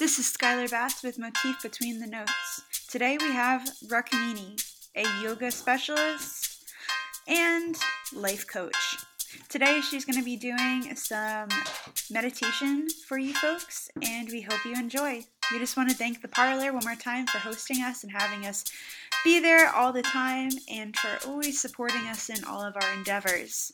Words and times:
This 0.00 0.18
is 0.18 0.34
Skylar 0.34 0.70
Batz 0.70 1.02
with 1.02 1.18
Motif 1.18 1.60
Between 1.60 2.00
the 2.00 2.06
Notes. 2.06 2.62
Today 2.88 3.18
we 3.20 3.32
have 3.32 3.68
Rukmini, 3.84 4.58
a 4.96 5.04
yoga 5.22 5.50
specialist 5.50 6.64
and 7.28 7.76
life 8.14 8.46
coach. 8.46 8.96
Today 9.50 9.82
she's 9.82 10.06
going 10.06 10.18
to 10.18 10.24
be 10.24 10.38
doing 10.38 10.96
some 10.96 11.50
meditation 12.10 12.88
for 13.06 13.18
you 13.18 13.34
folks, 13.34 13.90
and 14.02 14.26
we 14.30 14.40
hope 14.40 14.64
you 14.64 14.72
enjoy. 14.72 15.22
We 15.52 15.58
just 15.58 15.76
want 15.76 15.90
to 15.90 15.94
thank 15.94 16.22
the 16.22 16.28
Parlour 16.28 16.72
one 16.72 16.84
more 16.86 16.94
time 16.94 17.26
for 17.26 17.36
hosting 17.36 17.82
us 17.82 18.02
and 18.02 18.10
having 18.10 18.46
us 18.46 18.64
be 19.22 19.38
there 19.38 19.68
all 19.68 19.92
the 19.92 20.00
time 20.00 20.52
and 20.72 20.96
for 20.96 21.28
always 21.28 21.60
supporting 21.60 22.06
us 22.06 22.30
in 22.30 22.42
all 22.44 22.62
of 22.62 22.74
our 22.74 22.94
endeavors. 22.94 23.70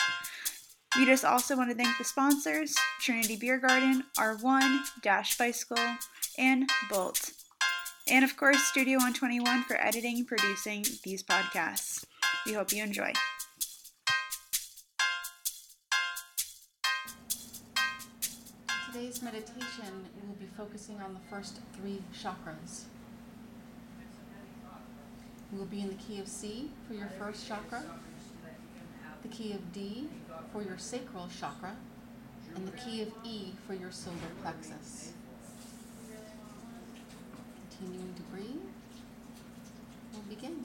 We 0.96 1.04
just 1.04 1.26
also 1.26 1.56
want 1.58 1.68
to 1.68 1.76
thank 1.76 1.98
the 1.98 2.04
sponsors 2.04 2.74
Trinity 3.00 3.36
Beer 3.36 3.58
Garden, 3.58 4.04
R1, 4.16 5.02
Dash 5.02 5.36
Bicycle, 5.36 5.76
and 6.38 6.68
Bolt. 6.88 7.32
And 8.08 8.24
of 8.24 8.36
course, 8.36 8.62
Studio 8.64 8.98
121 8.98 9.64
for 9.64 9.80
editing 9.80 10.18
and 10.18 10.26
producing 10.26 10.84
these 11.02 11.22
podcasts. 11.22 12.04
We 12.44 12.52
hope 12.52 12.72
you 12.72 12.82
enjoy. 12.82 13.12
Today's 18.92 19.20
meditation 19.22 20.06
will 20.26 20.34
be 20.38 20.46
focusing 20.56 21.00
on 21.00 21.14
the 21.14 21.20
first 21.28 21.58
three 21.74 22.02
chakras. 22.14 22.84
You 25.52 25.58
will 25.58 25.66
be 25.66 25.80
in 25.80 25.88
the 25.88 25.94
key 25.94 26.20
of 26.20 26.28
C 26.28 26.70
for 26.86 26.94
your 26.94 27.10
first 27.18 27.46
chakra, 27.46 27.82
the 29.22 29.28
key 29.28 29.52
of 29.52 29.72
D 29.72 30.08
for 30.52 30.62
your 30.62 30.78
sacral 30.78 31.28
chakra, 31.40 31.76
and 32.54 32.66
the 32.66 32.72
key 32.72 33.02
of 33.02 33.08
E 33.24 33.52
for 33.66 33.74
your 33.74 33.90
solar 33.90 34.16
plexus. 34.42 35.12
Continuing 37.78 38.14
to 38.14 38.22
breathe, 38.32 38.62
we'll 40.14 40.22
begin. 40.30 40.64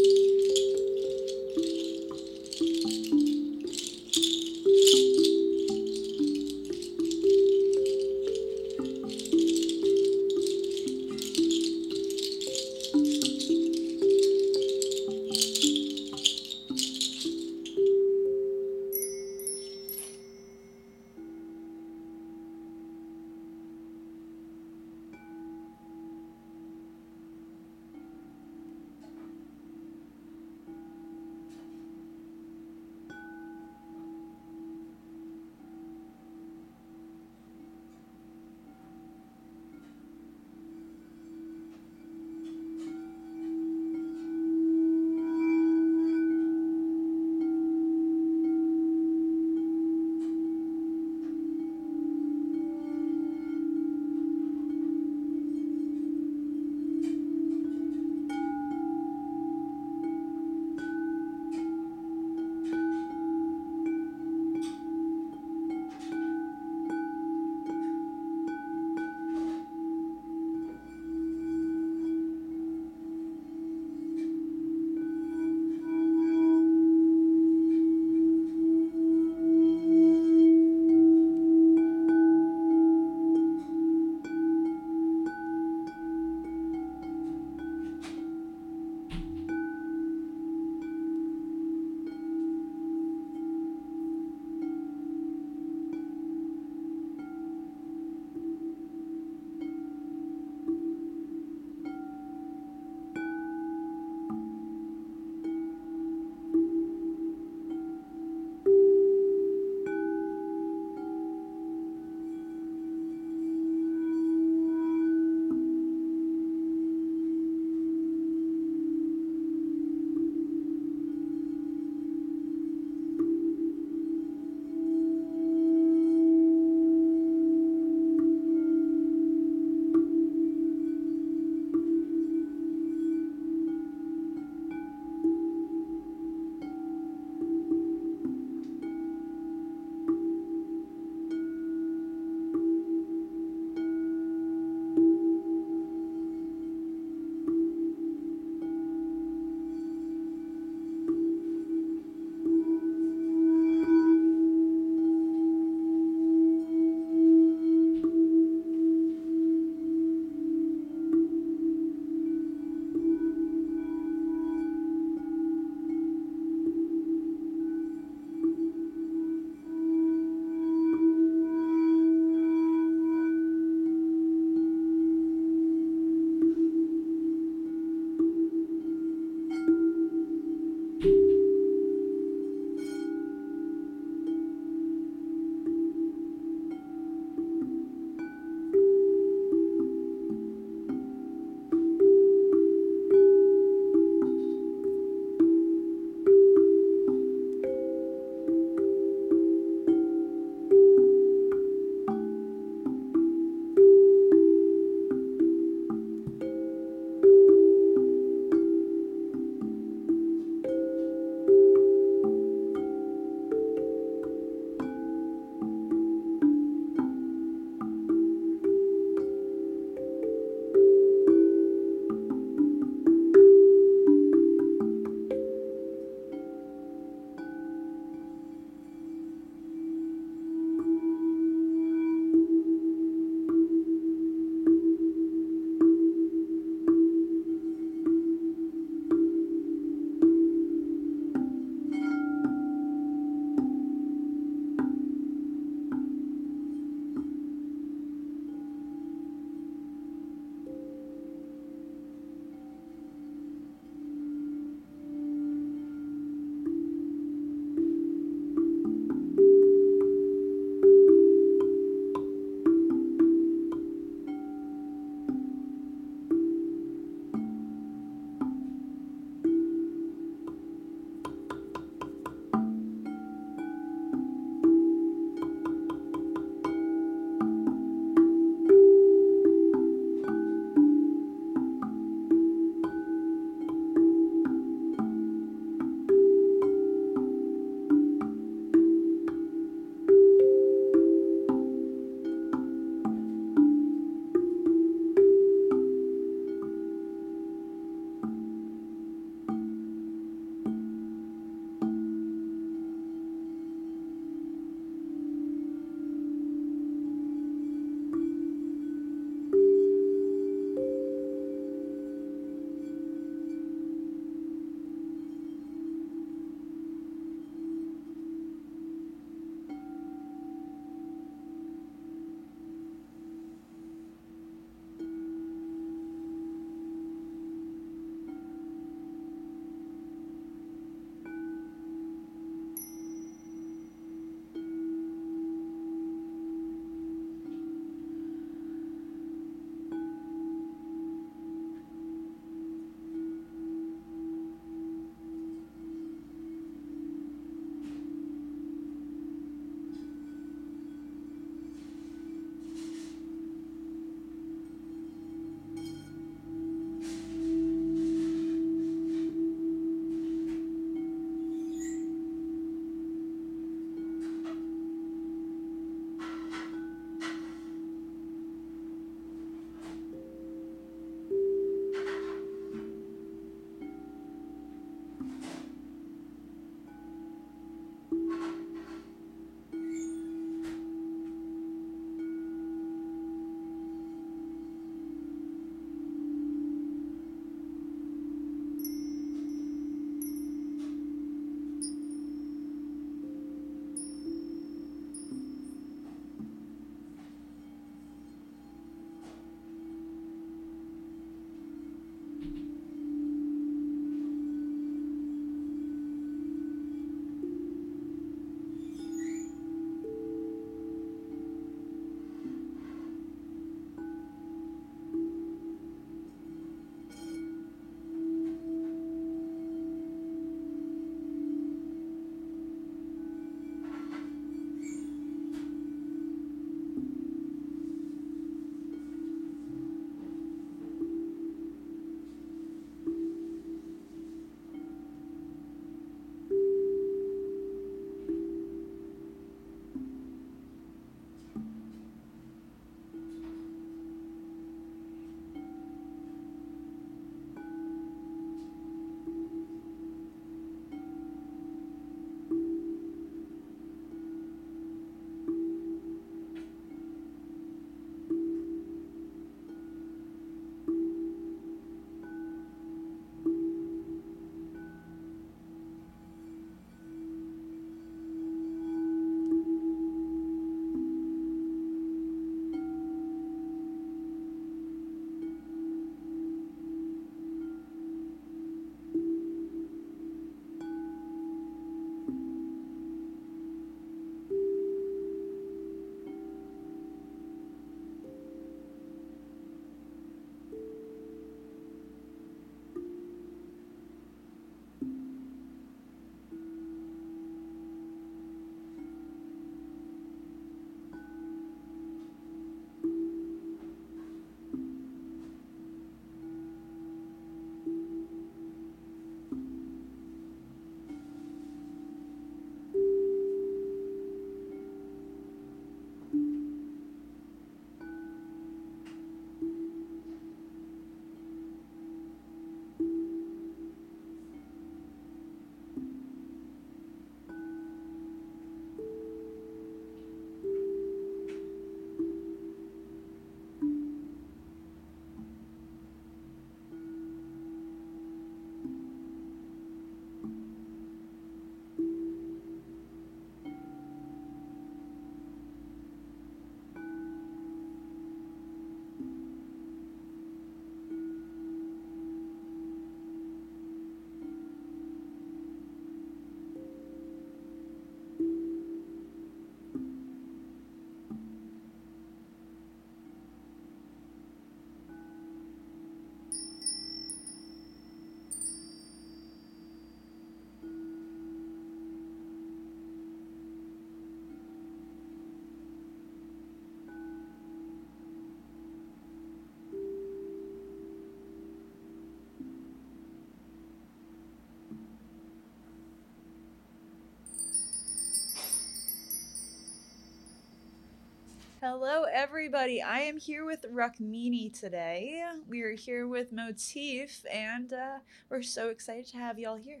Hello, 591.82 592.24
everybody. 592.24 593.00
I 593.00 593.20
am 593.20 593.38
here 593.38 593.64
with 593.64 593.86
Rukmini 593.90 594.78
today. 594.78 595.42
We 595.66 595.80
are 595.80 595.92
here 595.92 596.28
with 596.28 596.52
Motif, 596.52 597.42
and 597.50 597.90
uh, 597.94 598.18
we're 598.50 598.60
so 598.60 598.90
excited 598.90 599.28
to 599.28 599.38
have 599.38 599.58
y'all 599.58 599.76
here. 599.76 600.00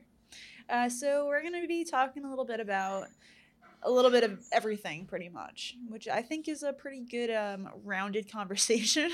Uh, 0.68 0.90
so, 0.90 1.26
we're 1.26 1.40
going 1.40 1.58
to 1.58 1.66
be 1.66 1.86
talking 1.86 2.26
a 2.26 2.28
little 2.28 2.44
bit 2.44 2.60
about 2.60 3.06
a 3.82 3.90
little 3.90 4.10
bit 4.10 4.24
of 4.24 4.40
everything, 4.52 5.06
pretty 5.06 5.30
much, 5.30 5.78
which 5.88 6.06
I 6.06 6.20
think 6.20 6.48
is 6.48 6.62
a 6.62 6.74
pretty 6.74 7.00
good, 7.00 7.30
um, 7.34 7.70
rounded 7.82 8.30
conversation. 8.32 9.10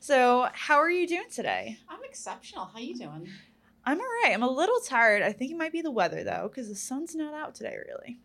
so, 0.00 0.48
how 0.52 0.78
are 0.78 0.90
you 0.90 1.06
doing 1.06 1.30
today? 1.32 1.78
I'm 1.88 2.02
exceptional. 2.02 2.64
How 2.64 2.78
are 2.78 2.82
you 2.82 2.96
doing? 2.96 3.28
I'm 3.84 4.00
all 4.00 4.06
right. 4.24 4.32
I'm 4.34 4.42
a 4.42 4.50
little 4.50 4.80
tired. 4.80 5.22
I 5.22 5.30
think 5.30 5.52
it 5.52 5.56
might 5.56 5.70
be 5.70 5.82
the 5.82 5.92
weather, 5.92 6.24
though, 6.24 6.50
because 6.52 6.68
the 6.68 6.74
sun's 6.74 7.14
not 7.14 7.32
out 7.32 7.54
today, 7.54 7.76
really. 7.86 8.18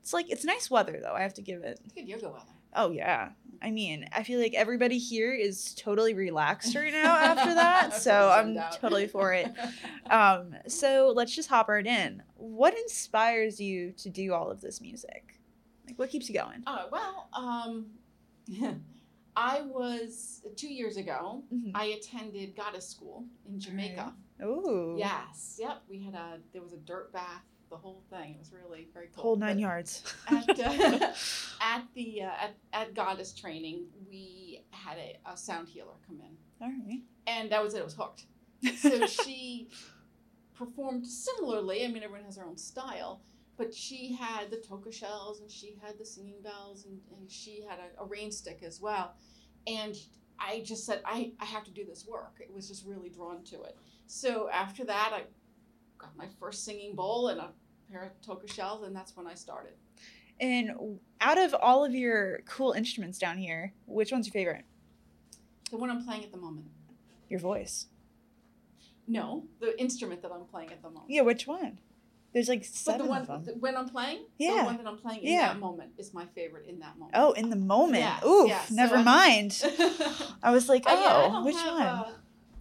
It's 0.00 0.12
like, 0.12 0.30
it's 0.30 0.44
nice 0.44 0.70
weather, 0.70 0.98
though. 1.02 1.12
I 1.14 1.22
have 1.22 1.34
to 1.34 1.42
give 1.42 1.62
it. 1.62 1.78
It's 1.84 1.92
good 1.92 2.08
yoga 2.08 2.28
weather. 2.30 2.44
Oh 2.74 2.90
yeah. 2.90 3.30
I 3.62 3.70
mean, 3.72 4.06
I 4.12 4.22
feel 4.22 4.40
like 4.40 4.54
everybody 4.54 4.96
here 4.98 5.34
is 5.34 5.74
totally 5.74 6.14
relaxed 6.14 6.74
right 6.76 6.92
now 6.92 7.14
after 7.16 7.52
that, 7.54 7.94
so 7.94 8.30
I'm 8.30 8.56
totally 8.80 9.06
for 9.08 9.32
it. 9.34 9.52
Um, 10.10 10.54
so 10.66 11.12
let's 11.14 11.32
just 11.34 11.48
hop 11.48 11.68
right 11.68 11.86
in. 11.86 12.22
What 12.36 12.76
inspires 12.76 13.60
you 13.60 13.92
to 13.98 14.08
do 14.08 14.32
all 14.34 14.50
of 14.50 14.60
this 14.60 14.80
music? 14.80 15.38
Like, 15.86 15.96
what 16.00 16.10
keeps 16.10 16.28
you 16.28 16.34
going? 16.34 16.62
Oh 16.66 16.86
well, 16.90 17.28
um, 17.32 17.86
I 19.36 19.62
was 19.62 20.42
two 20.56 20.72
years 20.72 20.96
ago. 20.96 21.44
Mhm. 21.54 21.70
I 21.74 21.84
attended 21.86 22.56
goddess 22.56 22.88
school 22.88 23.24
in 23.48 23.60
Jamaica. 23.60 24.12
Ooh, 24.42 24.96
Yes, 24.98 25.58
yep. 25.60 25.82
We 25.88 26.02
had 26.02 26.14
a 26.14 26.38
there 26.52 26.62
was 26.62 26.72
a 26.72 26.78
dirt 26.78 27.12
bath, 27.12 27.44
the 27.70 27.76
whole 27.76 28.02
thing. 28.10 28.32
It 28.34 28.38
was 28.38 28.52
really 28.52 28.88
very 28.92 29.08
cool. 29.14 29.22
whole 29.22 29.36
nine 29.36 29.56
But 29.56 29.60
yards. 29.62 30.02
At, 30.28 30.58
uh, 30.60 31.12
at 31.60 31.84
the 31.94 32.22
uh, 32.22 32.30
at, 32.42 32.56
at 32.72 32.94
goddess 32.94 33.32
training, 33.32 33.86
we 34.08 34.62
had 34.70 34.98
a, 34.98 35.16
a 35.30 35.36
sound 35.36 35.68
healer 35.68 35.94
come 36.06 36.20
in, 36.20 36.36
all 36.60 36.68
right. 36.88 37.00
and 37.26 37.50
that 37.50 37.62
was 37.62 37.74
it. 37.74 37.78
It 37.78 37.84
was 37.84 37.94
hooked. 37.94 38.26
So 38.76 39.06
she 39.06 39.68
performed 40.54 41.06
similarly. 41.06 41.84
I 41.84 41.88
mean, 41.88 42.02
everyone 42.02 42.24
has 42.26 42.36
their 42.36 42.44
own 42.44 42.58
style, 42.58 43.22
but 43.56 43.72
she 43.74 44.12
had 44.12 44.50
the 44.50 44.58
toka 44.58 44.92
shells 44.92 45.40
and 45.40 45.50
she 45.50 45.78
had 45.82 45.98
the 45.98 46.04
singing 46.04 46.42
bells 46.42 46.84
and, 46.84 47.00
and 47.18 47.30
she 47.30 47.64
had 47.66 47.78
a, 47.78 48.02
a 48.02 48.06
rain 48.06 48.30
stick 48.30 48.60
as 48.62 48.80
well. 48.80 49.14
And 49.66 49.96
I 50.38 50.62
just 50.64 50.84
said, 50.84 51.00
I, 51.06 51.32
I 51.40 51.46
have 51.46 51.64
to 51.64 51.70
do 51.70 51.84
this 51.86 52.06
work. 52.06 52.34
It 52.40 52.52
was 52.52 52.68
just 52.68 52.84
really 52.86 53.08
drawn 53.08 53.42
to 53.44 53.62
it. 53.62 53.76
So 54.06 54.50
after 54.52 54.84
that, 54.84 55.12
I 55.14 55.22
got 55.98 56.16
my 56.16 56.26
first 56.38 56.64
singing 56.64 56.94
bowl 56.94 57.28
and 57.28 57.40
a 57.40 57.50
pair 57.90 58.02
of 58.04 58.20
toka 58.22 58.46
shells, 58.52 58.84
and 58.86 58.94
that's 58.94 59.16
when 59.16 59.26
I 59.26 59.34
started. 59.34 59.72
And 60.40 60.98
out 61.20 61.38
of 61.38 61.54
all 61.54 61.84
of 61.84 61.94
your 61.94 62.40
cool 62.46 62.72
instruments 62.72 63.18
down 63.18 63.36
here, 63.38 63.72
which 63.86 64.10
one's 64.12 64.26
your 64.26 64.32
favorite? 64.32 64.64
The 65.70 65.76
one 65.76 65.90
I'm 65.90 66.04
playing 66.04 66.24
at 66.24 66.32
the 66.32 66.38
moment. 66.38 66.66
Your 67.28 67.40
voice. 67.40 67.86
No, 69.06 69.44
the 69.60 69.78
instrument 69.80 70.22
that 70.22 70.30
I'm 70.32 70.44
playing 70.44 70.70
at 70.70 70.82
the 70.82 70.88
moment. 70.88 71.10
Yeah, 71.10 71.22
which 71.22 71.46
one? 71.46 71.78
There's 72.32 72.48
like 72.48 72.60
But 72.60 72.66
seven 72.68 73.06
the 73.06 73.10
one 73.10 73.20
of 73.22 73.26
them. 73.26 73.44
the- 73.44 73.54
when 73.54 73.76
I'm 73.76 73.88
playing, 73.88 74.24
Yeah. 74.38 74.58
the 74.58 74.64
one 74.64 74.76
that 74.76 74.86
I'm 74.86 74.98
playing 74.98 75.22
in 75.24 75.32
Yeah. 75.32 75.48
that 75.52 75.58
moment 75.58 75.92
is 75.98 76.14
my 76.14 76.26
favorite 76.26 76.66
in 76.68 76.78
that 76.78 76.96
moment. 76.96 77.16
oh, 77.16 77.32
in 77.32 77.50
the 77.50 77.56
moment. 77.56 78.04
Ooh, 78.24 78.46
yes. 78.46 78.68
So 78.68 78.74
never 78.74 78.96
I'm- 78.96 79.04
mind. 79.04 79.60
I 80.42 80.52
was 80.52 80.68
like, 80.68 80.84
oh, 80.86 81.02
yeah, 81.02 81.38
I 81.38 81.42
which 81.42 81.56
have, 81.56 81.72
one? 81.74 81.82
uh, 81.82 82.12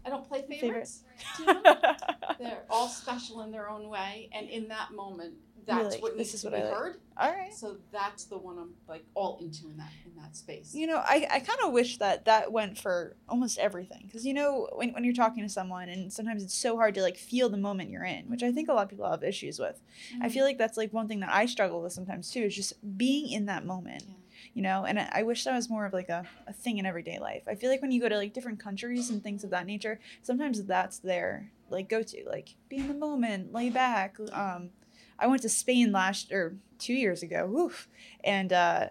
I 0.06 0.10
don't 0.10 0.28
play 0.28 0.42
Favorite. 0.42 0.88
favorites. 0.88 1.04
They're 2.40 2.64
all 2.70 2.88
special 2.88 3.42
in 3.42 3.52
their 3.52 3.70
own 3.70 3.90
way, 3.90 4.30
and 4.34 4.50
in 4.50 4.68
that 4.70 4.92
moment, 4.94 5.34
that's 5.66 5.96
like, 5.96 6.02
what 6.02 6.18
"This 6.18 6.28
needs 6.28 6.34
is 6.36 6.42
to 6.42 6.48
what 6.50 6.56
be 6.56 6.62
I 6.62 6.70
like." 6.70 6.78
heard. 6.78 6.96
all 7.18 7.32
right. 7.32 7.54
So 7.54 7.78
that's 7.92 8.24
the 8.26 8.38
one 8.38 8.58
I'm 8.58 8.74
like 8.88 9.04
all 9.14 9.38
into 9.42 9.70
in 9.70 9.78
that 9.78 9.92
in 10.06 10.16
that 10.22 10.36
space. 10.36 10.74
You 10.74 10.88
know, 10.88 10.98
I, 10.98 11.28
I 11.30 11.40
kind 11.42 11.60
of 11.64 11.74
wish 11.74 11.98
that 11.98 12.26
that 12.26 12.52
went 12.52 12.78
for 12.78 13.16
almost 13.28 13.60
everything. 13.60 14.04
Because, 14.06 14.26
you 14.26 14.34
know, 14.34 14.68
when, 14.74 14.94
when 14.94 15.04
you're 15.04 15.14
talking 15.14 15.44
to 15.44 15.50
someone 15.50 15.90
and 15.90 16.12
sometimes 16.12 16.44
it's 16.44 16.54
so 16.56 16.76
hard 16.78 16.96
to, 16.96 17.02
like, 17.02 17.18
feel 17.18 17.50
the 17.50 17.58
moment 17.58 17.90
you're 17.90 18.06
in, 18.06 18.30
which 18.30 18.42
I 18.44 18.52
think 18.52 18.70
a 18.70 18.74
lot 18.74 18.84
of 18.84 18.90
people 18.90 19.10
have 19.10 19.24
issues 19.24 19.60
with. 19.60 19.80
I 20.22 20.30
feel 20.30 20.44
mm. 20.44 20.48
like 20.48 20.58
that's, 20.58 20.78
like, 20.78 20.94
one 20.94 21.08
thing 21.08 21.20
that 21.20 21.32
I 21.32 21.46
struggle 21.46 21.82
with 21.82 21.94
sometimes, 21.94 22.32
too, 22.32 22.42
is 22.44 22.56
just 22.56 22.74
being 22.98 23.30
in 23.30 23.46
that 23.48 23.66
moment, 23.66 24.04
Yeah. 24.08 24.14
You 24.54 24.62
know? 24.62 24.86
And 24.86 25.00
I, 25.00 25.24
wish 25.24 25.44
that 25.44 25.56
was 25.56 25.70
more 25.70 25.86
of, 25.86 25.94
like, 25.94 26.10
a, 26.10 26.26
a 26.48 26.54
thing 26.54 26.78
in 26.78 26.86
everyday 26.86 27.20
life. 27.20 27.44
I 27.48 27.56
feel 27.56 27.70
like 27.70 27.82
when 27.82 27.92
you 27.92 28.02
go 28.02 28.10
to, 28.10 28.18
like, 28.18 28.34
different 28.34 28.60
countries 28.60 29.10
and 29.10 29.24
things 29.24 29.44
of 29.44 29.50
that 29.52 29.66
nature, 29.66 30.00
sometimes 30.24 30.64
that's 30.64 31.00
their, 31.00 31.52
like, 31.70 31.90
go 31.90 32.02
to. 32.04 32.24
Like, 32.28 32.56
be 32.70 32.78
in 32.78 32.88
the 32.88 32.94
moment, 32.94 33.54
lay 33.54 33.70
back. 33.70 34.18
Um, 34.32 34.72
I 35.18 35.28
went 35.28 35.42
to 35.44 35.50
Spain 35.50 35.92
last, 35.92 36.32
or 36.32 36.58
two 36.78 36.94
years 36.94 37.24
ago, 37.24 37.46
woof, 37.46 37.88
and, 38.24 38.54
uh, 38.54 38.88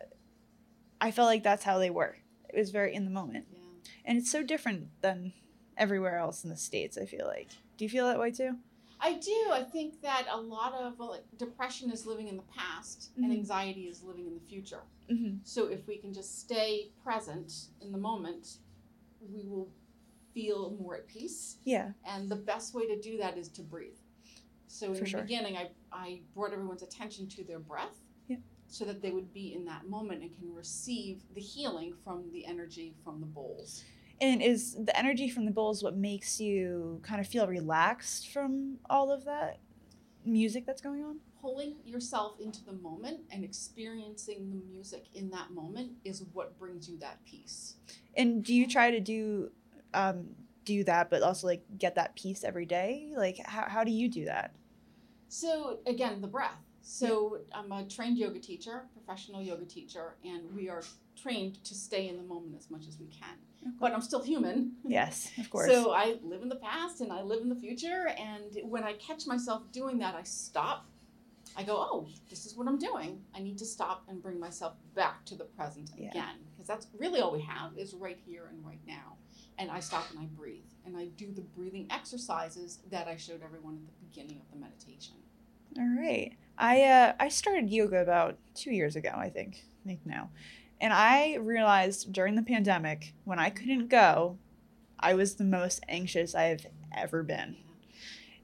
I 1.01 1.11
felt 1.11 1.27
like 1.27 1.43
that's 1.43 1.65
how 1.65 1.79
they 1.79 1.91
were. 1.91 2.17
It 2.49 2.59
was 2.59 2.71
very 2.71 2.95
in 2.95 3.05
the 3.05 3.11
moment. 3.11 3.47
yeah. 3.53 3.61
And 4.05 4.19
it's 4.19 4.31
so 4.31 4.43
different 4.43 4.89
than 5.01 5.33
everywhere 5.77 6.19
else 6.19 6.45
in 6.45 6.51
the 6.51 6.57
States, 6.57 6.99
I 6.99 7.05
feel 7.05 7.27
like. 7.27 7.51
Do 7.77 7.85
you 7.85 7.89
feel 7.89 8.07
that 8.07 8.19
way 8.19 8.33
too? 8.33 8.57
I 9.01 9.15
do. 9.15 9.51
I 9.53 9.63
think 9.63 10.01
that 10.03 10.27
a 10.31 10.41
lot 10.41 10.75
of 10.75 10.99
well, 10.99 11.11
like, 11.11 11.25
depression 11.39 11.91
is 11.91 12.05
living 12.07 12.29
in 12.29 12.37
the 12.37 12.43
past, 12.57 13.11
and 13.17 13.27
Mhm. 13.27 13.33
anxiety 13.39 13.87
is 13.89 14.03
living 14.03 14.27
in 14.27 14.35
the 14.35 14.41
future. 14.41 14.83
Mm-hmm. 15.09 15.39
So 15.45 15.67
if 15.69 15.87
we 15.87 15.97
can 15.99 16.13
just 16.13 16.39
stay 16.41 16.91
present 17.03 17.69
in 17.81 17.93
the 17.93 17.99
moment, 17.99 18.59
we 19.21 19.45
will 19.45 19.71
feel 20.35 20.71
more 20.81 20.97
at 20.97 21.07
peace. 21.07 21.59
Yeah. 21.65 21.93
And 22.05 22.29
the 22.31 22.37
best 22.37 22.75
way 22.75 22.87
to 22.87 23.01
do 23.01 23.17
that 23.19 23.39
is 23.39 23.49
to 23.51 23.63
breathe. 23.63 23.97
So 24.67 24.89
in 24.89 24.95
For 24.95 25.01
the 25.05 25.07
sure. 25.11 25.23
beginning, 25.23 25.57
I, 25.57 25.71
I 25.93 26.21
brought 26.35 26.53
everyone's 26.53 26.83
attention 26.83 27.29
to 27.29 27.45
their 27.45 27.59
breath 27.59 28.03
so 28.71 28.85
that 28.85 29.01
they 29.01 29.11
would 29.11 29.33
be 29.33 29.55
in 29.55 29.65
that 29.65 29.89
moment 29.89 30.21
and 30.21 30.31
can 30.39 30.53
receive 30.55 31.23
the 31.35 31.41
healing 31.41 31.95
from 32.05 32.31
the 32.33 32.45
energy 32.45 32.93
from 33.03 33.19
the 33.19 33.25
bowls. 33.27 33.83
And 34.21 34.43
is 34.43 34.75
the 34.75 34.97
energy 34.99 35.29
from 35.29 35.45
the 35.45 35.51
bowls 35.51 35.83
what 35.83 35.97
makes 35.97 36.41
you 36.41 37.01
kind 37.03 37.21
of 37.21 37.27
feel 37.27 37.47
relaxed 37.47 38.33
from 38.33 38.79
all 38.91 39.13
of 39.13 39.25
that 39.25 39.59
music 40.25 40.67
that's 40.67 40.81
going 40.81 41.05
on? 41.05 41.19
Pulling 41.41 41.77
yourself 41.85 42.41
into 42.41 42.65
the 42.65 42.73
moment 42.73 43.21
and 43.31 43.45
experiencing 43.45 44.51
the 44.51 44.57
music 44.73 45.07
in 45.15 45.31
that 45.31 45.53
moment 45.53 45.93
is 46.05 46.25
what 46.33 46.59
brings 46.59 46.89
you 46.89 46.99
that 46.99 47.25
peace. 47.25 47.77
And 48.17 48.43
do 48.43 48.55
you 48.55 48.67
try 48.67 48.91
to 48.91 49.01
do 49.01 49.51
um 49.95 50.29
do 50.65 50.85
that 50.85 51.09
but 51.09 51.23
also 51.23 51.47
like 51.47 51.63
get 51.79 51.95
that 51.95 52.17
peace 52.17 52.43
every 52.43 52.67
day? 52.67 53.13
Like 53.17 53.39
how 53.47 53.69
how 53.69 53.85
do 53.85 53.93
you 53.93 54.09
do 54.09 54.25
that? 54.25 54.53
So 55.29 55.79
again, 55.87 56.21
the 56.21 56.27
breath. 56.27 56.59
So 56.83 57.39
I'm 57.53 57.71
a 57.71 57.85
trained 57.85 58.19
yoga 58.19 58.41
teacher, 58.41 58.87
professional 58.95 59.43
yoga 59.43 59.67
teacher, 59.67 60.17
and 60.25 60.53
we 60.55 60.69
are 60.69 60.83
trained 61.21 61.63
to 61.65 61.75
stay 61.75 62.09
in 62.09 62.17
the 62.17 62.23
moment 62.23 62.57
as 62.59 62.71
much 62.71 62.87
as 62.89 62.99
we 62.99 63.07
can. 63.07 63.37
But 63.81 63.93
I'm 63.93 64.01
still 64.03 64.23
human. 64.23 64.73
Yes, 64.87 65.31
of 65.39 65.51
course. 65.55 65.71
So 65.71 65.93
I 65.93 66.17
live 66.23 66.43
in 66.43 66.49
the 66.49 66.57
past 66.57 67.01
and 67.01 67.13
I 67.13 67.23
live 67.23 67.43
in 67.43 67.49
the 67.49 67.57
future. 67.57 68.09
And 68.19 68.57
when 68.71 68.85
I 68.85 68.95
catch 68.95 69.27
myself 69.27 69.63
doing 69.73 69.99
that, 69.99 70.15
I 70.15 70.23
stop. 70.23 70.87
I 71.57 71.63
go, 71.65 71.77
oh, 71.77 72.07
this 72.31 72.47
is 72.47 72.55
what 72.57 72.69
I'm 72.69 72.79
doing. 72.79 73.21
I 73.35 73.41
need 73.41 73.59
to 73.59 73.65
stop 73.67 74.05
and 74.09 74.23
bring 74.23 74.39
myself 74.39 74.75
back 74.95 75.25
to 75.27 75.35
the 75.35 75.45
present 75.45 75.91
Yeah. 75.97 76.11
again. 76.11 76.37
Because 76.53 76.69
that's 76.69 76.87
really 76.99 77.21
all 77.21 77.33
we 77.33 77.41
have 77.43 77.77
is 77.77 77.95
right 77.95 78.19
here 78.27 78.47
and 78.51 78.65
right 78.65 78.81
now. 78.87 79.17
And 79.59 79.71
I 79.71 79.81
stop 79.81 80.09
and 80.11 80.21
I 80.21 80.27
breathe. 80.27 80.63
And 80.87 80.97
I 80.97 81.07
do 81.17 81.33
the 81.33 81.41
breathing 81.41 81.87
exercises 81.91 82.79
that 82.91 83.09
I 83.09 83.17
showed 83.17 83.43
everyone 83.43 83.75
at 83.75 83.87
the 83.87 84.07
beginning 84.07 84.41
of 84.41 84.51
the 84.53 84.59
meditation. 84.61 85.17
All 85.77 85.97
right. 86.01 86.33
I 86.57 86.83
uh 86.85 87.13
I 87.21 87.29
started 87.29 87.71
yoga 87.71 88.01
about 88.03 88.39
2 88.55 88.71
years 88.71 88.95
ago, 88.97 89.11
I 89.15 89.29
think. 89.29 89.65
I 89.85 89.89
think 89.89 90.01
now. 90.07 90.31
And 90.81 90.93
I 90.93 91.35
realized 91.37 92.13
during 92.13 92.37
the 92.37 92.43
pandemic 92.43 93.15
when 93.25 93.39
I 93.39 93.51
couldn't 93.51 93.89
go, 93.89 94.39
I 95.01 95.15
was 95.15 95.35
the 95.37 95.45
most 95.45 95.85
anxious 95.89 96.35
I've 96.35 96.67
ever 96.97 97.23
been. 97.23 97.57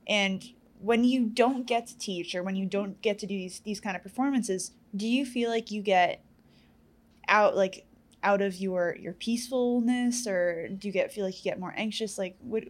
And 0.06 0.44
when 0.80 1.04
you 1.04 1.26
don't 1.26 1.66
get 1.66 1.86
to 1.88 1.98
teach 1.98 2.34
or 2.34 2.42
when 2.42 2.56
you 2.56 2.66
don't 2.66 3.00
get 3.00 3.18
to 3.20 3.26
do 3.26 3.36
these 3.36 3.60
these 3.60 3.80
kind 3.80 3.96
of 3.96 4.02
performances, 4.02 4.72
do 4.94 5.06
you 5.06 5.24
feel 5.24 5.50
like 5.50 5.70
you 5.70 5.82
get 5.82 6.22
out 7.28 7.56
like 7.56 7.86
out 8.22 8.40
of 8.40 8.56
your 8.56 8.96
your 9.00 9.12
peacefulness 9.12 10.26
or 10.26 10.68
do 10.68 10.88
you 10.88 10.92
get 10.92 11.12
feel 11.12 11.24
like 11.24 11.36
you 11.36 11.50
get 11.50 11.60
more 11.60 11.74
anxious 11.76 12.18
like 12.18 12.36
what 12.40 12.64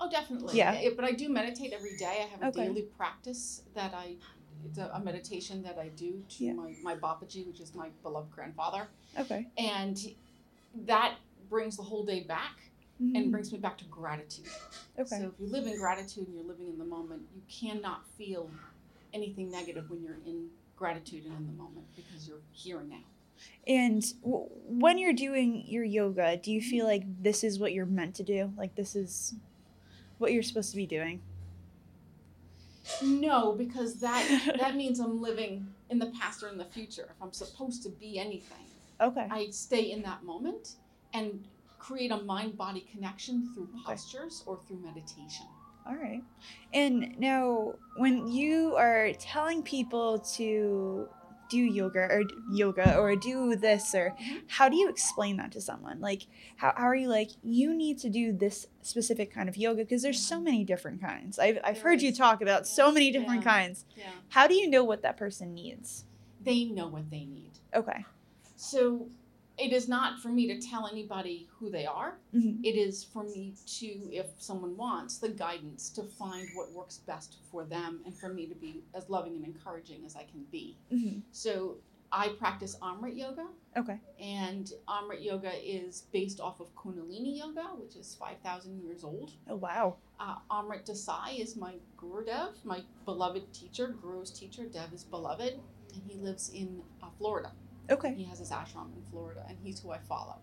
Oh, 0.00 0.08
definitely. 0.10 0.56
Yeah. 0.58 0.90
But 0.94 1.04
I 1.04 1.12
do 1.12 1.28
meditate 1.28 1.72
every 1.72 1.96
day. 1.96 2.24
I 2.24 2.28
have 2.28 2.42
a 2.42 2.46
Okay. 2.48 2.66
daily 2.68 2.82
practice 2.82 3.62
that 3.74 3.92
I, 3.94 4.16
it's 4.64 4.78
a, 4.78 4.90
a 4.94 5.00
meditation 5.00 5.62
that 5.62 5.78
I 5.78 5.88
do 5.88 6.22
to 6.30 6.44
Yeah. 6.44 6.52
my, 6.52 6.74
my 6.82 6.94
Babaji, 6.96 7.46
which 7.46 7.60
is 7.60 7.74
my 7.74 7.88
beloved 8.02 8.30
grandfather. 8.30 8.88
okay 9.18 9.46
And 9.56 9.96
that 10.86 11.16
brings 11.48 11.76
the 11.76 11.82
whole 11.82 12.04
day 12.04 12.22
back 12.24 12.56
and 13.00 13.16
Mhm. 13.16 13.30
brings 13.30 13.52
me 13.52 13.58
back 13.58 13.78
to 13.78 13.84
gratitude. 13.84 14.46
okay 14.98 15.18
So 15.20 15.28
if 15.28 15.40
you 15.40 15.46
live 15.46 15.66
in 15.66 15.76
gratitude 15.78 16.26
and 16.26 16.34
you're 16.36 16.44
living 16.46 16.68
in 16.68 16.78
the 16.78 16.84
moment, 16.84 17.22
you 17.34 17.42
cannot 17.48 18.06
feel 18.16 18.50
anything 19.14 19.50
negative 19.50 19.88
when 19.90 20.02
you're 20.02 20.18
in 20.26 20.48
gratitude 20.76 21.24
and 21.24 21.34
in 21.36 21.46
the 21.46 21.52
moment 21.52 21.86
because 21.96 22.28
you're 22.28 22.42
here 22.52 22.80
and 22.80 22.90
now. 22.90 23.04
And 23.66 24.02
w- 24.22 24.48
when 24.66 24.98
you're 24.98 25.12
doing 25.12 25.64
your 25.66 25.84
yoga, 25.84 26.36
do 26.36 26.50
you 26.52 26.60
feel 26.60 26.86
like 26.86 27.04
this 27.22 27.44
is 27.44 27.58
what 27.58 27.72
you're 27.72 27.86
meant 27.86 28.14
to 28.16 28.22
do? 28.24 28.52
Like 28.56 28.74
this 28.74 28.94
is 28.96 29.34
what 30.18 30.32
you're 30.32 30.42
supposed 30.42 30.70
to 30.70 30.76
be 30.76 30.86
doing? 30.86 31.20
No, 33.02 33.52
because 33.52 34.00
that 34.00 34.24
that 34.58 34.76
means 34.76 35.00
I'm 35.00 35.20
living 35.20 35.66
in 35.90 35.98
the 35.98 36.06
past 36.20 36.42
or 36.42 36.48
in 36.48 36.58
the 36.58 36.64
future. 36.64 37.08
If 37.10 37.22
I'm 37.22 37.32
supposed 37.32 37.82
to 37.84 37.90
be 37.90 38.18
anything, 38.18 38.66
Okay. 39.00 39.28
I 39.30 39.50
stay 39.50 39.92
in 39.92 40.02
that 40.02 40.24
moment 40.24 40.76
and 41.14 41.46
create 41.78 42.10
a 42.10 42.16
mind 42.22 42.56
body 42.56 42.86
connection 42.92 43.52
through 43.54 43.68
Okay. 43.74 43.82
postures 43.94 44.42
or 44.46 44.58
through 44.66 44.80
meditation. 44.80 45.46
All 45.86 45.94
right. 45.96 46.22
And 46.74 47.14
now, 47.18 47.72
when 47.96 48.26
you 48.26 48.74
are 48.76 49.12
telling 49.14 49.62
people 49.62 50.18
to 50.36 51.08
do 51.48 51.58
yoga 51.58 52.00
or 52.10 52.22
yoga 52.46 52.94
or 52.96 53.16
do 53.16 53.56
this 53.56 53.94
or 53.94 54.14
Mhm. 54.20 54.42
how 54.48 54.68
do 54.68 54.76
you 54.76 54.88
explain 54.88 55.36
that 55.38 55.52
to 55.52 55.60
someone 55.60 56.00
like 56.00 56.26
how, 56.56 56.72
how 56.76 56.84
are 56.84 56.94
you 56.96 57.08
like 57.08 57.30
you 57.42 57.74
need 57.74 57.98
to 57.98 58.10
do 58.10 58.32
this 58.32 58.66
specific 58.82 59.32
kind 59.32 59.48
of 59.48 59.56
yoga 59.56 59.82
because 59.82 60.02
there's 60.02 60.20
so 60.20 60.40
many 60.40 60.64
different 60.64 61.00
kinds 61.00 61.38
i've, 61.38 61.58
I've 61.64 61.80
heard 61.80 62.02
you 62.02 62.14
talk 62.14 62.40
about 62.42 62.66
so 62.66 62.92
many 62.92 63.10
different 63.12 63.42
Yeah. 63.44 63.50
kinds 63.52 63.84
Yeah. 63.94 64.10
how 64.28 64.46
do 64.46 64.54
you 64.54 64.68
know 64.70 64.84
what 64.84 65.02
that 65.02 65.16
person 65.16 65.54
needs 65.54 66.04
They 66.40 66.64
know 66.66 66.88
what 66.88 67.10
they 67.10 67.24
need. 67.26 67.58
okay 67.74 68.06
So 68.56 69.10
it 69.58 69.72
is 69.72 69.88
not 69.88 70.20
for 70.20 70.28
me 70.28 70.46
to 70.46 70.60
tell 70.60 70.86
anybody 70.86 71.48
who 71.58 71.70
they 71.70 71.84
are. 71.86 72.18
Mhm. 72.34 72.60
It 72.64 72.76
is 72.76 73.04
for 73.04 73.24
me 73.24 73.54
to, 73.78 73.86
if 74.12 74.26
someone 74.38 74.76
wants, 74.76 75.18
the 75.18 75.28
guidance 75.30 75.90
to 75.90 76.02
find 76.04 76.48
what 76.54 76.72
works 76.72 76.98
best 76.98 77.36
for 77.50 77.64
them 77.64 78.00
and 78.04 78.14
for 78.16 78.28
me 78.32 78.46
to 78.46 78.54
be 78.54 78.82
as 78.94 79.08
loving 79.10 79.34
and 79.36 79.44
encouraging 79.44 80.04
as 80.06 80.16
I 80.16 80.24
can 80.24 80.44
be. 80.44 80.76
Mhm. 80.92 81.22
So 81.32 81.78
I 82.10 82.30
practice 82.30 82.74
Amrit 82.80 83.16
Yoga, 83.18 83.46
okay 83.76 84.00
and 84.18 84.72
Amrit 84.88 85.22
Yoga 85.22 85.52
is 85.62 86.06
based 86.10 86.40
off 86.40 86.58
of 86.58 86.74
Kundalini 86.74 87.36
Yoga, 87.36 87.64
which 87.76 87.96
is 87.96 88.14
5,000 88.14 88.80
years 88.82 89.04
old. 89.04 89.32
oh 89.48 89.56
wow 89.56 89.96
Uh, 90.20 90.36
Amrit 90.50 90.84
Desai 90.86 91.38
is 91.38 91.54
my 91.54 91.74
Guru 91.96 92.24
Dev, 92.24 92.64
my 92.64 92.82
beloved 93.04 93.52
teacher. 93.52 93.88
Guru's 94.02 94.30
teacher, 94.30 94.64
Dev 94.66 94.92
is 94.92 95.04
beloved, 95.04 95.60
and 95.94 96.02
he 96.08 96.14
lives 96.18 96.48
in 96.48 96.82
uh, 97.02 97.10
Florida. 97.18 97.52
Okay 97.90 98.14
He 98.14 98.24
has 98.24 98.38
his 98.38 98.50
ashram 98.50 98.94
in 98.94 99.02
Florida, 99.10 99.42
and 99.48 99.58
he's 99.58 99.80
who 99.80 99.90
I 99.92 99.98
follow. 99.98 100.36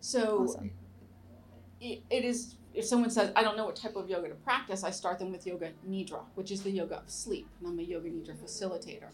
So 0.00 0.42
awesome 0.42 0.70
it, 1.80 2.02
it 2.10 2.24
is. 2.24 2.56
If 2.74 2.84
someone 2.84 3.10
says, 3.10 3.32
"I 3.36 3.42
don't 3.42 3.56
know 3.56 3.64
what 3.64 3.76
type 3.76 3.96
of 3.96 4.08
yoga 4.08 4.28
to 4.28 4.34
practice," 4.34 4.84
I 4.84 4.90
start 4.90 5.18
them 5.18 5.32
with 5.32 5.46
Yoga 5.46 5.72
Nidra, 5.88 6.24
which 6.34 6.50
is 6.50 6.62
the 6.62 6.70
yoga 6.70 6.96
of 6.98 7.10
sleep, 7.10 7.46
and 7.58 7.68
I'm 7.68 7.78
a 7.78 7.82
Yoga 7.82 8.08
Nidra 8.10 8.36
facilitator. 8.36 9.08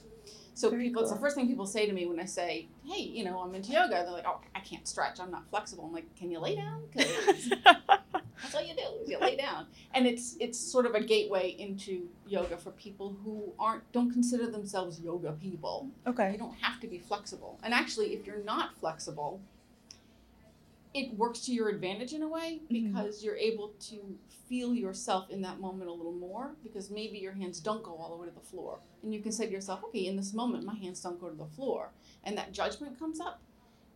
So 0.55 0.69
Very 0.71 0.85
people, 0.85 1.03
it's 1.03 1.13
the 1.13 1.19
first 1.19 1.35
thing 1.35 1.47
people 1.47 1.67
say 1.67 1.87
to 1.87 1.93
me 1.93 2.07
when 2.07 2.21
I 2.21 2.25
say, 2.25 2.69
"Hey, 2.85 3.03
you 3.03 3.25
know, 3.25 3.41
I'm 3.41 3.55
into 3.55 3.73
yoga." 3.73 3.91
They're 3.91 4.11
like, 4.11 4.27
"Oh, 4.27 4.41
I 4.55 4.61
can't 4.61 4.87
stretch. 4.87 5.19
I'm 5.21 5.31
not 5.31 5.49
flexible." 5.51 5.85
I'm 5.87 5.93
like, 5.93 6.15
"Can 6.17 6.31
you 6.31 6.41
lay 6.41 6.57
down?" 6.57 6.81
'Cause 6.93 7.51
that's 8.43 8.55
all 8.55 8.63
you 8.63 8.75
do 8.75 8.83
is 9.03 9.09
you 9.09 9.19
lay 9.19 9.37
down. 9.37 9.67
And 9.95 10.07
it's 10.07 10.37
it's 10.41 10.59
sort 10.59 10.85
of 10.87 10.95
a 10.95 11.01
gateway 11.03 11.51
into 11.59 12.09
yoga 12.27 12.57
for 12.57 12.73
people 12.73 13.17
who 13.25 13.53
aren't 13.59 13.91
don't 13.93 14.11
consider 14.11 14.51
themselves 14.51 15.01
yoga 15.01 15.33
people. 15.33 15.89
Okay, 16.07 16.33
you 16.33 16.39
don't 16.39 16.55
have 16.61 16.81
to 16.81 16.87
be 16.89 16.99
flexible. 16.99 17.59
And 17.63 17.73
actually 17.73 18.15
if 18.15 18.27
you're 18.27 18.43
not 18.45 18.77
flexible 18.77 19.41
it 20.95 21.15
works 21.17 21.41
to 21.41 21.53
your 21.55 21.71
advantage 21.71 22.13
in 22.13 22.21
a 22.23 22.29
way 22.29 22.61
Mhm. 22.65 22.69
because 22.93 23.25
you're 23.25 23.37
able 23.37 23.71
to 23.81 24.19
feel 24.47 24.75
yourself 24.75 25.31
in 25.31 25.41
that 25.41 25.59
moment 25.59 25.89
a 25.89 25.93
little 25.93 26.13
more 26.13 26.55
because 26.63 26.91
maybe 26.91 27.17
your 27.19 27.33
hands 27.33 27.61
don't 27.61 27.83
go 27.83 27.95
all 27.97 28.11
the 28.11 28.17
way 28.17 28.29
to 28.29 28.35
the 28.35 28.41
floor. 28.41 28.79
And 29.03 29.15
you 29.15 29.23
can 29.23 29.33
say 29.33 29.47
to 29.47 29.53
yourself 29.53 29.83
okay 29.85 30.05
in 30.07 30.17
this 30.17 30.35
moment 30.35 30.65
my 30.67 30.75
hands 30.75 31.01
don't 31.01 31.19
go 31.19 31.31
to 31.31 31.35
the 31.35 31.47
floor. 31.47 31.93
And 32.25 32.37
that 32.37 32.53
judgment 32.53 32.99
comes 32.99 33.21
up 33.21 33.41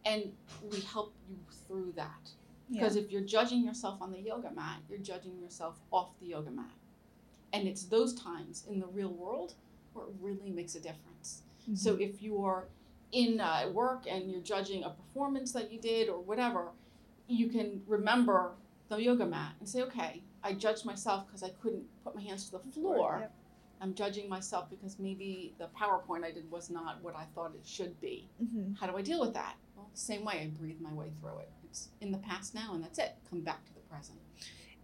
and 0.06 0.32
we 0.72 0.80
help 0.80 1.12
you 1.28 1.36
through 1.66 1.92
that 1.96 2.30
yeah. 2.68 2.80
because 2.80 2.96
if 2.96 3.10
you're 3.10 3.22
judging 3.22 3.64
yourself 3.64 4.00
on 4.02 4.12
the 4.12 4.20
yoga 4.20 4.50
mat, 4.52 4.80
you're 4.88 4.98
judging 4.98 5.38
yourself 5.40 5.78
off 5.92 6.10
the 6.20 6.26
yoga 6.26 6.50
mat. 6.50 6.70
And 7.52 7.66
it's 7.68 7.84
those 7.84 8.14
times 8.14 8.64
in 8.68 8.80
the 8.80 8.86
real 8.86 9.10
world 9.12 9.54
where 9.92 10.06
it 10.06 10.12
really 10.20 10.50
makes 10.50 10.74
a 10.74 10.80
difference. 10.80 11.42
So 11.74 11.96
Mhm. 11.96 12.00
if 12.00 12.22
you're 12.22 12.68
in 13.12 13.40
uh, 13.40 13.70
work 13.72 14.06
and 14.08 14.30
you're 14.30 14.40
judging 14.42 14.84
a 14.84 14.90
performance 14.90 15.52
that 15.52 15.72
you 15.72 15.78
did 15.80 16.08
or 16.08 16.20
whatever, 16.20 16.72
you 17.28 17.48
can 17.48 17.82
remember 17.86 18.52
the 18.88 18.96
yoga 19.02 19.26
mat 19.26 19.54
and 19.58 19.68
say, 19.68 19.82
okay, 19.82 20.22
I 20.42 20.52
judged 20.54 20.84
myself 20.84 21.26
because 21.26 21.42
I 21.42 21.50
couldn't 21.62 21.84
put 22.04 22.14
my 22.14 22.22
hands 22.22 22.46
to 22.46 22.52
the 22.52 22.58
floor. 22.72 23.18
Yep. 23.22 23.32
I'm 23.80 23.94
judging 23.94 24.28
myself 24.28 24.70
because 24.70 24.98
maybe 24.98 25.54
the 25.58 25.68
PowerPoint 25.68 26.24
I 26.24 26.30
did 26.30 26.50
was 26.50 26.70
not 26.70 27.02
what 27.02 27.14
I 27.16 27.24
thought 27.34 27.54
it 27.54 27.66
should 27.66 27.98
be. 28.00 28.28
Mhm. 28.42 28.76
How 28.78 28.86
do 28.86 28.96
I 28.96 29.02
deal 29.02 29.20
with 29.20 29.34
that? 29.34 29.56
Well, 29.76 29.88
the 29.92 29.98
same 29.98 30.24
way 30.24 30.40
I 30.42 30.46
breathe 30.48 30.80
my 30.80 30.92
way 30.94 31.10
through 31.20 31.38
it. 31.40 31.50
In 32.00 32.12
the 32.12 32.18
past 32.18 32.54
now, 32.54 32.74
and 32.74 32.82
that's 32.82 32.98
it. 32.98 33.16
Come 33.28 33.40
back 33.40 33.64
to 33.66 33.74
the 33.74 33.80
present. 33.80 34.18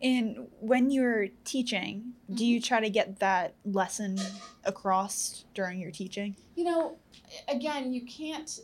And 0.03 0.49
when 0.59 0.91
you're 0.91 1.29
teaching, 1.45 2.15
do 2.33 2.45
you 2.45 2.59
mm-hmm. 2.59 2.67
try 2.67 2.81
to 2.81 2.91
get 2.91 3.21
that 3.21 3.55
lesson 3.65 4.19
across 4.65 5.45
during 5.55 5.79
your 5.79 5.93
teaching? 5.93 6.35
You 6.57 6.65
know, 6.65 6.97
again, 7.49 7.93
you 7.93 8.05
can't 8.05 8.61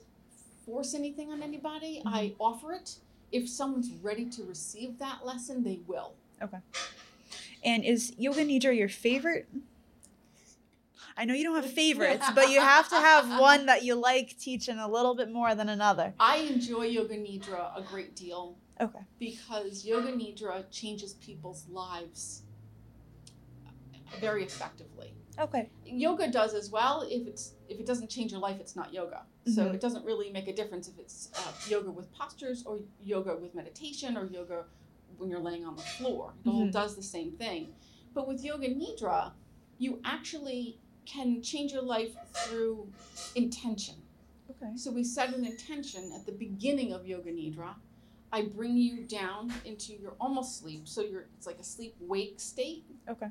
force 0.66 0.94
anything 0.94 1.30
on 1.30 1.42
anybody. 1.42 2.02
I 2.04 2.26
mm-hmm. 2.26 2.42
offer 2.42 2.72
it. 2.72 2.96
If 3.30 3.48
someone's 3.48 3.90
ready 4.02 4.24
to 4.30 4.42
receive 4.44 4.98
that 4.98 5.24
lesson, 5.24 5.62
they 5.62 5.80
will. 5.86 6.14
Okay. 6.42 6.58
And 7.64 7.84
is 7.84 8.14
Yoga 8.16 8.44
Nidra 8.44 8.76
your 8.76 8.88
favorite? 8.88 9.48
I 11.18 11.24
know 11.24 11.34
you 11.34 11.42
don't 11.42 11.56
have 11.56 11.70
favorites, 11.70 12.26
but 12.34 12.48
you 12.50 12.60
have 12.60 12.88
to 12.90 12.94
have 12.94 13.40
one 13.40 13.66
that 13.66 13.82
you 13.82 13.96
like 13.96 14.38
teaching 14.38 14.78
a 14.78 14.88
little 14.88 15.16
bit 15.16 15.30
more 15.30 15.54
than 15.56 15.68
another. 15.68 16.14
I 16.20 16.36
enjoy 16.38 16.84
Yoga 16.84 17.16
Nidra 17.16 17.76
a 17.76 17.82
great 17.82 18.14
deal 18.14 18.56
Okay. 18.80 19.00
because 19.18 19.84
Yoga 19.84 20.12
Nidra 20.12 20.64
changes 20.70 21.14
people's 21.14 21.66
lives 21.68 22.42
very 24.20 24.44
effectively. 24.44 25.12
Okay. 25.40 25.70
yoga 25.84 26.28
does 26.28 26.52
as 26.52 26.68
well 26.68 27.02
if 27.08 27.24
it's 27.28 27.52
if 27.68 27.78
it 27.78 27.86
doesn't 27.86 28.10
change 28.10 28.32
your 28.32 28.40
life 28.40 28.58
it's 28.58 28.74
not 28.74 28.92
yoga 28.92 29.22
so 29.46 29.66
Mhm. 29.66 29.74
it 29.74 29.80
doesn't 29.80 30.04
really 30.04 30.30
make 30.32 30.48
a 30.48 30.52
difference 30.52 30.88
if 30.88 30.98
it's 30.98 31.30
uh, 31.36 31.52
yoga 31.68 31.92
with 31.92 32.10
postures 32.12 32.64
or 32.66 32.80
yoga 33.00 33.36
with 33.36 33.54
meditation 33.54 34.16
or 34.16 34.26
yoga 34.26 34.64
when 35.16 35.30
you're 35.30 35.38
laying 35.38 35.64
on 35.64 35.76
the 35.76 35.82
floor 35.82 36.34
it 36.44 36.48
all 36.48 36.66
Mhm. 36.66 36.72
does 36.72 36.96
the 36.96 37.04
same 37.04 37.30
thing 37.36 37.72
but 38.14 38.26
with 38.26 38.42
yoga 38.44 38.66
nidra 38.68 39.32
you 39.78 40.00
actually 40.04 40.80
can 41.08 41.42
change 41.42 41.72
your 41.72 41.82
life 41.82 42.14
through 42.34 42.86
intention. 43.34 43.94
Okay. 44.50 44.72
so 44.76 44.90
we 44.90 45.04
set 45.04 45.34
an 45.34 45.44
intention 45.44 46.10
at 46.14 46.24
the 46.26 46.32
beginning 46.32 46.92
of 46.92 47.06
yoga 47.06 47.30
nidra. 47.30 47.74
I 48.32 48.42
bring 48.42 48.76
you 48.76 49.04
down 49.04 49.52
into 49.64 49.92
your 49.94 50.14
almost 50.20 50.58
sleep. 50.60 50.88
So 50.88 51.00
you're 51.02 51.26
it's 51.36 51.46
like 51.46 51.58
a 51.58 51.64
sleep 51.64 51.94
wake 52.00 52.40
state. 52.40 52.84
Okay. 53.08 53.28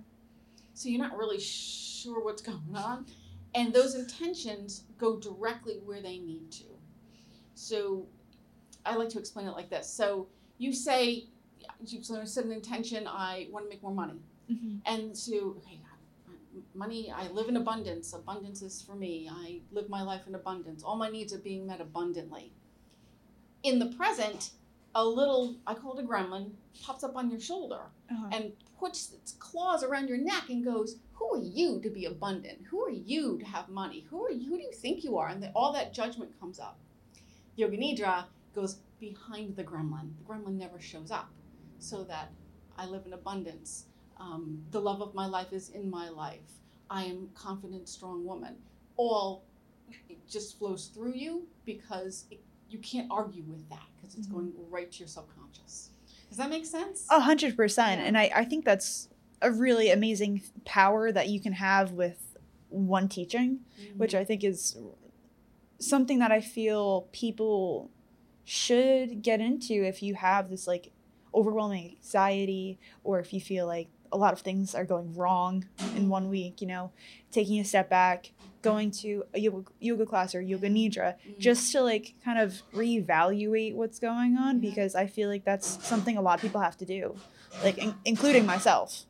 so 0.73 0.89
you're 0.89 1.01
not 1.01 1.17
really 1.17 1.39
sure 1.39 2.23
what's 2.23 2.41
going 2.41 2.75
on. 2.75 3.05
And 3.55 3.73
those 3.73 3.95
intentions 3.95 4.83
go 4.97 5.17
directly 5.19 5.75
where 5.85 6.01
they 6.01 6.17
need 6.19 6.51
to. 6.53 6.65
So 7.55 8.05
i 8.85 8.95
like 8.95 9.09
to 9.09 9.19
explain 9.19 9.47
it 9.47 9.51
like 9.51 9.69
this. 9.69 9.87
So 9.89 10.27
you 10.57 10.71
say 10.73 11.25
you 11.85 12.01
set 12.03 12.45
an 12.45 12.51
intention 12.51 13.07
i 13.07 13.47
want 13.51 13.65
to 13.65 13.69
make 13.69 13.81
more 13.83 13.93
money. 13.93 14.19
Mhm. 14.49 14.79
and 14.85 15.17
so 15.17 15.35
okay 15.59 15.79
money 16.73 17.11
i 17.11 17.27
live 17.29 17.47
in 17.49 17.57
abundance 17.57 18.13
abundance 18.13 18.61
is 18.61 18.81
for 18.81 18.95
me 18.95 19.29
i 19.31 19.59
live 19.71 19.89
my 19.89 20.01
life 20.01 20.21
in 20.27 20.35
abundance 20.35 20.83
all 20.83 20.95
my 20.95 21.09
needs 21.09 21.33
are 21.33 21.39
being 21.39 21.65
met 21.67 21.81
abundantly 21.81 22.51
in 23.63 23.79
the 23.79 23.87
present 23.87 24.51
a 24.95 25.03
little 25.03 25.55
i 25.65 25.73
call 25.73 25.97
it 25.97 26.03
a 26.03 26.07
gremlin 26.07 26.51
pops 26.83 27.03
up 27.03 27.15
on 27.15 27.29
your 27.29 27.39
shoulder 27.39 27.81
Uh-huh. 28.11 28.29
and 28.31 28.51
puts 28.79 29.11
its 29.13 29.31
claws 29.33 29.83
around 29.83 30.07
your 30.07 30.19
neck 30.19 30.49
and 30.49 30.63
goes, 30.63 30.97
"Who 31.13 31.33
are 31.33 31.41
you 31.41 31.81
to 31.81 31.89
be 31.89 32.05
abundant? 32.05 32.59
Who 32.69 32.79
are 32.85 32.91
you 32.91 33.39
to 33.39 33.45
have 33.45 33.69
money? 33.69 34.01
Who 34.11 34.23
are 34.23 34.29
you? 34.31 34.51
Who 34.51 34.57
do 34.57 34.63
you 34.63 34.71
think 34.71 35.03
you 35.03 35.17
are?" 35.17 35.29
And 35.29 35.41
the, 35.41 35.49
all 35.55 35.73
that 35.73 35.93
judgment 35.95 36.39
comes 36.39 36.59
up. 36.59 36.77
Yoga 37.55 37.75
Nidra 37.75 38.25
goes 38.53 38.77
behind 38.99 39.55
the 39.55 39.63
gremlin. 39.63 40.11
The 40.19 40.23
gremlin 40.29 40.57
never 40.59 40.79
shows 40.79 41.09
up, 41.09 41.29
so 41.79 42.03
that 42.03 42.31
I 42.77 42.85
live 42.85 43.07
in 43.07 43.13
abundance. 43.13 43.85
Um, 44.19 44.63
the 44.71 44.79
love 44.79 45.01
of 45.01 45.13
my 45.13 45.25
life 45.27 45.53
is 45.53 45.69
in 45.69 45.89
my 45.89 46.09
life. 46.09 46.39
I 46.89 47.03
am 47.03 47.29
confident, 47.35 47.87
strong 47.87 48.25
woman. 48.25 48.55
All 48.95 49.43
it 50.09 50.17
just 50.27 50.57
flows 50.57 50.87
through 50.87 51.13
you 51.13 51.47
because 51.65 52.25
it, 52.31 52.41
you 52.69 52.79
can't 52.79 53.07
argue 53.11 53.43
with 53.43 53.67
that 53.69 53.85
because 53.95 54.15
it's 54.15 54.27
Mhm. 54.27 54.31
going 54.31 54.53
right 54.69 54.91
to 54.91 54.99
your 54.99 55.07
subconscious. 55.07 55.91
Does 56.29 56.37
that 56.37 56.49
make 56.49 56.65
sense? 56.65 57.05
A 57.09 57.19
hundred 57.21 57.55
percent. 57.55 58.01
And 58.01 58.17
I, 58.17 58.31
I 58.35 58.45
think 58.45 58.65
that's 58.65 59.07
a 59.41 59.51
really 59.51 59.91
amazing 59.91 60.41
power 60.65 61.11
that 61.11 61.29
you 61.29 61.39
can 61.39 61.53
have 61.53 61.91
with 61.91 62.35
one 62.69 63.07
teaching, 63.07 63.59
which 63.95 64.13
I 64.13 64.25
think 64.25 64.43
is 64.43 64.75
something 65.79 66.19
that 66.19 66.31
I 66.31 66.41
feel 66.41 67.07
people 67.11 67.91
should 68.43 69.21
get 69.21 69.39
into 69.41 69.73
if 69.85 70.01
you 70.01 70.15
have 70.15 70.49
this 70.49 70.67
like 70.67 70.91
overwhelming 71.33 71.95
anxiety 71.97 72.79
or 73.03 73.19
if 73.19 73.31
you 73.33 73.39
feel 73.39 73.67
like 73.67 73.89
a 74.11 74.17
lot 74.17 74.33
of 74.33 74.39
things 74.41 74.73
are 74.75 74.85
going 74.85 75.15
wrong 75.15 75.65
in 75.95 76.09
one 76.09 76.29
week, 76.29 76.61
you 76.61 76.67
know, 76.67 76.91
taking 77.31 77.59
a 77.59 77.65
step 77.65 77.89
back, 77.89 78.31
going 78.61 78.91
to 78.91 79.23
a 79.33 79.39
yoga, 79.39 79.69
yoga 79.79 80.05
class 80.05 80.33
or 80.35 80.41
yoga 80.41 80.69
nidra 80.69 81.15
Mhm. 81.27 81.39
just 81.39 81.71
to 81.71 81.81
like 81.81 82.15
kind 82.23 82.39
of 82.39 82.61
reevaluate 82.73 83.75
what's 83.75 83.99
going 83.99 84.37
on 84.37 84.55
Yeah. 84.61 84.69
because 84.69 84.95
I 84.95 85.07
feel 85.07 85.29
like 85.29 85.43
that's 85.45 85.85
something 85.85 86.17
a 86.17 86.21
lot 86.21 86.35
of 86.35 86.41
people 86.41 86.61
have 86.61 86.77
to 86.77 86.85
do, 86.85 87.15
like 87.63 87.77
in- 87.77 87.95
including 88.05 88.45
myself. 88.45 89.05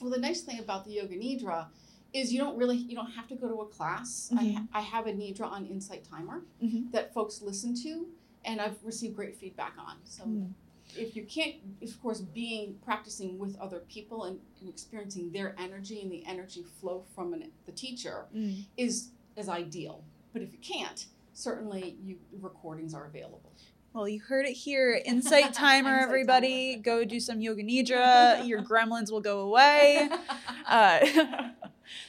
Well, 0.00 0.10
the 0.10 0.18
nice 0.18 0.42
thing 0.42 0.58
about 0.58 0.84
the 0.84 0.92
yoga 0.92 1.16
nidra 1.16 1.66
is 2.12 2.32
you 2.32 2.38
don't 2.38 2.56
really 2.56 2.76
you 2.76 2.94
don't 2.94 3.10
have 3.12 3.26
to 3.28 3.34
go 3.34 3.48
to 3.48 3.54
a 3.62 3.66
class. 3.66 4.30
Mhm. 4.32 4.68
I, 4.72 4.78
I 4.78 4.82
have 4.82 5.06
a 5.06 5.12
nidra 5.12 5.46
on 5.50 5.66
Insight 5.66 6.04
Timer 6.04 6.42
Mhm. 6.62 6.92
that 6.92 7.12
folks 7.12 7.42
listen 7.42 7.74
to, 7.82 8.06
and 8.44 8.60
I've 8.60 8.78
received 8.84 9.16
great 9.16 9.36
feedback 9.36 9.74
on. 9.78 9.96
So 10.04 10.24
Mm. 10.24 10.52
If 10.96 11.16
you 11.16 11.24
can't, 11.24 11.56
of 11.82 12.02
course, 12.02 12.20
being 12.20 12.76
practicing 12.84 13.38
with 13.38 13.58
other 13.60 13.80
people 13.90 14.24
and, 14.24 14.38
and 14.60 14.68
experiencing 14.68 15.30
their 15.32 15.54
energy 15.58 16.00
and 16.02 16.10
the 16.10 16.24
energy 16.26 16.64
flow 16.80 17.04
from 17.14 17.32
an, 17.34 17.50
the 17.66 17.72
teacher 17.72 18.26
Mm. 18.34 18.64
is 18.76 19.10
is 19.36 19.48
ideal. 19.48 20.04
But 20.32 20.42
if 20.42 20.52
you 20.52 20.58
can't, 20.58 21.06
certainly 21.32 21.96
you 22.04 22.16
recordings 22.40 22.94
are 22.94 23.06
available. 23.06 23.52
Well, 23.92 24.08
you 24.08 24.20
heard 24.20 24.46
it 24.46 24.52
here. 24.54 25.00
Insight 25.04 25.52
timer, 25.64 25.98
everybody. 25.98 26.76
Go 26.76 27.04
do 27.04 27.20
some 27.20 27.40
yoga 27.40 27.62
nidra. 27.62 28.46
Your 28.48 28.60
gremlins 28.62 29.10
will 29.12 29.20
go 29.20 29.40
away. 29.40 30.08
Uh, 30.66 31.04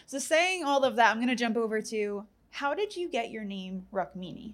so, 0.06 0.18
saying 0.18 0.64
all 0.64 0.86
of 0.86 0.96
that, 0.96 1.12
I'm 1.12 1.18
going 1.18 1.28
to 1.28 1.36
jump 1.36 1.58
over 1.58 1.82
to 1.82 2.26
how 2.52 2.74
did 2.74 2.96
you 2.96 3.10
get 3.10 3.32
your 3.32 3.44
name 3.44 3.86
Rukmini? 3.94 4.54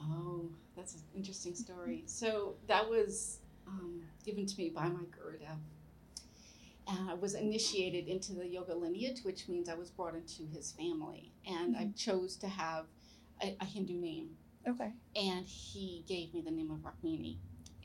Oh, 0.00 0.46
that's 0.76 0.94
an 0.94 1.02
interesting 1.16 1.54
story. 1.54 2.02
So 2.06 2.54
that 2.66 2.90
was 2.90 3.38
um, 3.66 4.02
given 4.24 4.46
to 4.46 4.56
me 4.58 4.70
by 4.70 4.88
my 4.88 5.00
Gurudev. 5.00 5.58
And 6.88 7.10
I 7.10 7.14
was 7.14 7.34
initiated 7.34 8.08
into 8.08 8.32
the 8.34 8.46
yoga 8.46 8.74
lineage, 8.74 9.20
which 9.22 9.48
means 9.48 9.68
I 9.68 9.74
was 9.74 9.90
brought 9.90 10.14
into 10.14 10.46
his 10.52 10.72
family. 10.72 11.32
And 11.46 11.76
I 11.76 11.90
chose 11.96 12.36
to 12.38 12.48
have 12.48 12.86
a, 13.42 13.56
a 13.60 13.64
Hindu 13.64 13.94
name. 14.00 14.30
Okay. 14.68 14.92
And 15.14 15.46
he 15.46 16.04
gave 16.08 16.34
me 16.34 16.40
the 16.42 16.50
name 16.50 16.70
of 16.70 16.78
Rukmini. 16.78 17.38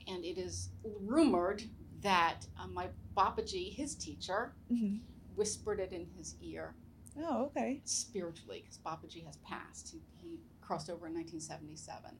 And 0.08 0.24
it 0.24 0.38
is 0.38 0.70
rumored 1.00 1.62
that 2.02 2.46
uh, 2.58 2.66
my 2.66 2.88
Babaji, 3.16 3.74
his 3.74 3.94
teacher, 3.94 4.54
hmm 4.68 4.96
whispered 5.34 5.78
it 5.78 5.92
in 5.92 6.04
his 6.16 6.34
ear 6.42 6.74
Oh, 7.16 7.44
okay. 7.46 7.80
spiritually 7.84 8.60
because 8.64 8.78
Babaji 8.78 9.24
has 9.24 9.36
passed. 9.36 9.88
He, 9.92 10.00
he 10.20 10.40
crossed 10.60 10.90
over 10.90 11.06
in 11.06 11.14
1977. 11.14 12.18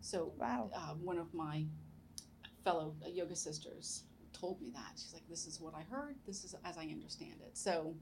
So 0.00 0.32
Wow. 0.38 0.70
uh, 0.72 0.94
one 0.94 1.18
of 1.18 1.34
my 1.34 1.64
fellow 2.64 2.94
yoga 3.06 3.36
sisters 3.36 4.04
told 4.32 4.60
me 4.60 4.70
that. 4.70 4.92
She's 4.96 5.12
like, 5.12 5.28
"This 5.28 5.46
is 5.46 5.60
what 5.60 5.74
I 5.74 5.82
heard. 5.82 6.16
This 6.26 6.44
is 6.44 6.54
as 6.64 6.76
I 6.78 6.84
understand 6.86 7.40
it." 7.40 7.56
So 7.56 7.94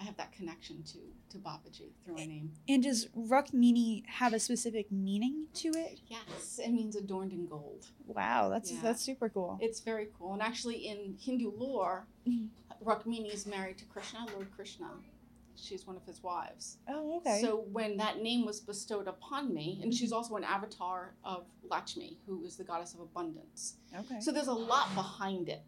I 0.00 0.04
have 0.04 0.16
that 0.16 0.32
connection 0.32 0.82
to 0.84 0.98
to 1.30 1.38
Babaji 1.38 1.90
through 2.04 2.14
my 2.16 2.26
name. 2.26 2.52
And 2.68 2.82
does 2.82 3.06
Rukmini 3.16 4.04
have 4.06 4.32
a 4.32 4.40
specific 4.40 4.90
meaning 4.90 5.46
to 5.54 5.68
it? 5.68 6.00
Yes, 6.08 6.58
it 6.58 6.70
means 6.70 6.96
adorned 6.96 7.32
in 7.32 7.46
gold. 7.46 7.86
Wow, 8.06 8.48
that's 8.48 8.72
Yeah. 8.72 8.80
that's 8.82 9.02
super 9.02 9.28
cool. 9.28 9.58
It's 9.60 9.80
very 9.80 10.08
cool. 10.18 10.32
And 10.32 10.42
actually, 10.42 10.86
in 10.88 11.16
Hindu 11.20 11.50
lore, 11.56 12.06
Mhm. 12.26 12.48
Rukmini 12.82 13.32
is 13.32 13.46
married 13.46 13.78
to 13.78 13.84
Krishna, 13.86 14.26
Lord 14.34 14.50
Krishna. 14.52 14.90
She's 15.56 15.86
one 15.86 15.96
of 15.96 16.04
his 16.04 16.22
wives. 16.22 16.78
Oh, 16.88 17.18
okay. 17.18 17.40
So 17.40 17.64
when 17.72 17.96
that 17.98 18.20
name 18.20 18.44
was 18.44 18.60
bestowed 18.60 19.08
upon 19.08 19.54
me, 19.54 19.80
and 19.82 19.92
she's 19.94 20.12
also 20.12 20.36
an 20.36 20.44
avatar 20.44 21.14
of 21.24 21.44
Lakshmi, 21.68 22.18
who 22.26 22.44
is 22.44 22.56
the 22.56 22.64
goddess 22.64 22.94
of 22.94 23.00
abundance. 23.00 23.76
okay. 23.96 24.20
So 24.20 24.32
there's 24.32 24.48
a 24.48 24.52
lot 24.52 24.94
behind 24.94 25.48
it. 25.48 25.62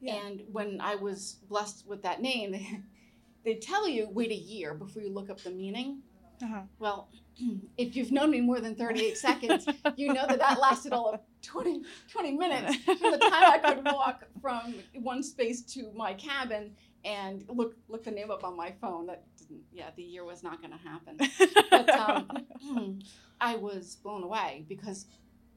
Yeah. 0.00 0.14
And 0.14 0.42
when 0.52 0.80
I 0.80 0.94
was 0.94 1.36
blessed 1.48 1.86
with 1.86 2.02
that 2.02 2.20
name, 2.22 2.52
they, 2.52 2.80
they 3.44 3.54
tell 3.56 3.88
you 3.88 4.08
wait 4.10 4.30
a 4.30 4.34
year 4.34 4.74
before 4.74 5.02
you 5.02 5.10
look 5.10 5.30
up 5.30 5.40
the 5.40 5.50
meaning. 5.50 6.02
uh-huh. 6.42 6.62
Well, 6.78 7.08
if 7.76 7.96
you've 7.96 8.12
known 8.12 8.30
me 8.30 8.40
more 8.40 8.60
than 8.60 8.74
38 8.74 9.16
seconds, 9.16 9.66
you 9.96 10.12
know 10.12 10.26
that 10.26 10.38
that 10.38 10.58
lasted 10.60 10.92
all 10.92 11.10
of 11.14 11.20
20, 11.42 11.82
20 12.10 12.32
minutes 12.32 12.76
from 12.84 13.12
the 13.12 13.18
time 13.18 13.32
I 13.32 13.58
could 13.58 13.84
walk 13.84 14.24
from 14.42 14.74
one 14.94 15.22
space 15.22 15.62
to 15.74 15.90
my 15.94 16.14
cabin 16.14 16.72
and 17.04 17.44
look 17.48 17.76
look 17.88 18.04
the 18.04 18.10
name 18.10 18.30
up 18.30 18.44
on 18.44 18.56
my 18.56 18.72
phone. 18.80 19.06
That 19.06 19.24
didn't, 19.36 19.62
yeah, 19.72 19.90
the 19.96 20.02
year 20.02 20.24
was 20.24 20.42
not 20.42 20.60
going 20.60 20.72
to 20.72 20.78
happen. 20.78 21.18
But 21.70 21.90
um, 21.90 22.98
I 23.40 23.56
was 23.56 23.96
blown 23.96 24.24
away 24.24 24.64
because 24.68 25.06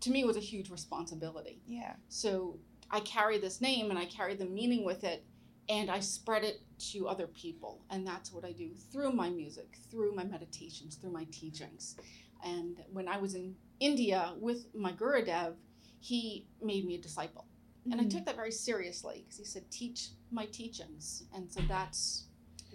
to 0.01 0.11
me 0.11 0.21
it 0.21 0.27
was 0.27 0.37
a 0.37 0.41
huge 0.41 0.69
responsibility. 0.69 1.61
yeah. 1.65 1.93
So 2.09 2.59
I 2.91 2.99
carry 3.01 3.37
this 3.37 3.61
name 3.61 3.89
and 3.89 3.97
I 3.97 4.05
carry 4.05 4.35
the 4.35 4.45
meaning 4.45 4.83
with 4.83 5.03
it 5.03 5.23
and 5.69 5.89
I 5.89 5.99
spread 6.01 6.43
it 6.43 6.59
to 6.91 7.07
other 7.07 7.27
people. 7.27 7.85
And 7.89 8.05
that's 8.05 8.31
what 8.33 8.43
I 8.43 8.51
do 8.51 8.71
through 8.91 9.13
my 9.13 9.29
music, 9.29 9.77
through 9.89 10.13
my 10.13 10.23
meditations, 10.25 10.95
through 10.95 11.11
my 11.11 11.25
teachings. 11.31 11.95
And 12.43 12.77
when 12.91 13.07
I 13.07 13.17
was 13.17 13.35
in 13.35 13.55
India 13.79 14.33
with 14.39 14.65
my 14.75 14.91
Gurudev, 14.91 15.53
he 15.99 16.47
made 16.61 16.85
me 16.85 16.95
a 16.95 16.97
disciple. 17.01 17.45
And 17.89 17.99
I 17.99 18.03
Mhm. 18.05 18.09
took 18.11 18.25
that 18.25 18.36
very 18.36 18.51
seriously 18.51 19.21
because 19.23 19.38
he 19.38 19.45
said, 19.45 19.69
teach 19.71 20.09
my 20.29 20.45
teachings. 20.47 21.23
And 21.34 21.51
so 21.51 21.61
that's 21.61 22.27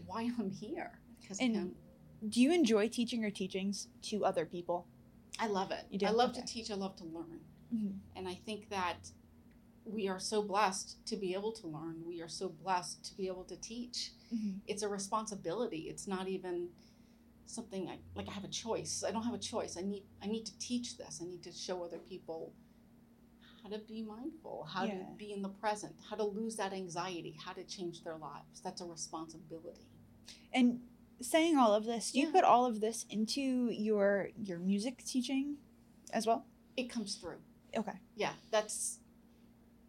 why 0.06 0.22
I'm 0.38 0.50
here. 0.50 0.98
Because 1.20 1.38
And- 1.40 1.54
him. 1.54 1.76
Do 2.28 2.40
you 2.40 2.50
enjoy 2.52 2.88
teaching 2.88 3.20
your 3.20 3.30
teachings 3.30 3.88
to 4.02 4.24
other 4.24 4.46
people? 4.46 4.86
I 5.38 5.46
love 5.48 5.70
it. 5.70 5.84
You 5.90 5.98
do? 5.98 6.06
I 6.06 6.10
love 6.10 6.30
Okay. 6.30 6.40
to 6.40 6.46
teach. 6.46 6.70
I 6.70 6.74
love 6.74 6.96
to 6.96 7.04
learn. 7.04 7.40
Mhm. 7.72 7.98
And 8.16 8.26
I 8.26 8.34
think 8.34 8.68
that 8.70 9.12
we 9.84 10.08
are 10.08 10.18
so 10.18 10.42
blessed 10.42 11.04
to 11.06 11.16
be 11.16 11.34
able 11.34 11.52
to 11.52 11.66
learn. 11.68 12.04
We 12.04 12.20
are 12.22 12.28
so 12.28 12.48
blessed 12.48 13.04
to 13.04 13.16
be 13.16 13.26
able 13.28 13.44
to 13.44 13.56
teach. 13.56 14.12
Mhm. 14.32 14.60
It's 14.66 14.82
a 14.82 14.88
responsibility. 14.88 15.88
It's 15.88 16.06
not 16.08 16.26
even 16.26 16.70
something 17.44 17.88
I, 17.88 17.98
like 18.16 18.28
I 18.28 18.32
have 18.32 18.44
a 18.44 18.48
choice. 18.48 19.04
I 19.04 19.12
don't 19.12 19.22
have 19.22 19.34
a 19.34 19.38
choice. 19.38 19.76
I 19.76 19.82
need 19.82 20.04
I 20.20 20.26
need 20.26 20.46
to 20.46 20.58
teach 20.58 20.96
this. 20.96 21.20
I 21.22 21.26
need 21.26 21.42
to 21.44 21.52
show 21.52 21.84
other 21.84 21.98
people 22.00 22.52
how 23.66 23.76
to 23.76 23.82
be 23.84 24.02
mindful, 24.02 24.64
how 24.64 24.84
Yeah. 24.84 24.98
to 24.98 25.04
be 25.16 25.32
in 25.32 25.42
the 25.42 25.48
present, 25.48 25.94
how 26.08 26.16
to 26.16 26.24
lose 26.24 26.56
that 26.56 26.72
anxiety, 26.72 27.32
how 27.44 27.52
to 27.52 27.64
change 27.64 28.02
their 28.04 28.16
lives. 28.16 28.60
That's 28.62 28.80
a 28.80 28.84
responsibility. 28.84 29.86
And 30.52 30.80
saying 31.20 31.56
all 31.56 31.74
of 31.74 31.84
this, 31.84 32.12
do 32.12 32.20
you 32.20 32.30
put 32.30 32.44
all 32.44 32.66
of 32.66 32.80
this 32.80 33.04
into 33.10 33.40
your 33.70 34.30
your 34.36 34.58
music 34.58 35.04
teaching 35.04 35.56
as 36.12 36.26
well? 36.26 36.46
It 36.76 36.88
comes 36.90 37.16
through. 37.16 37.40
Okay. 37.76 37.98
Yeah, 38.14 38.32
that's 38.50 39.00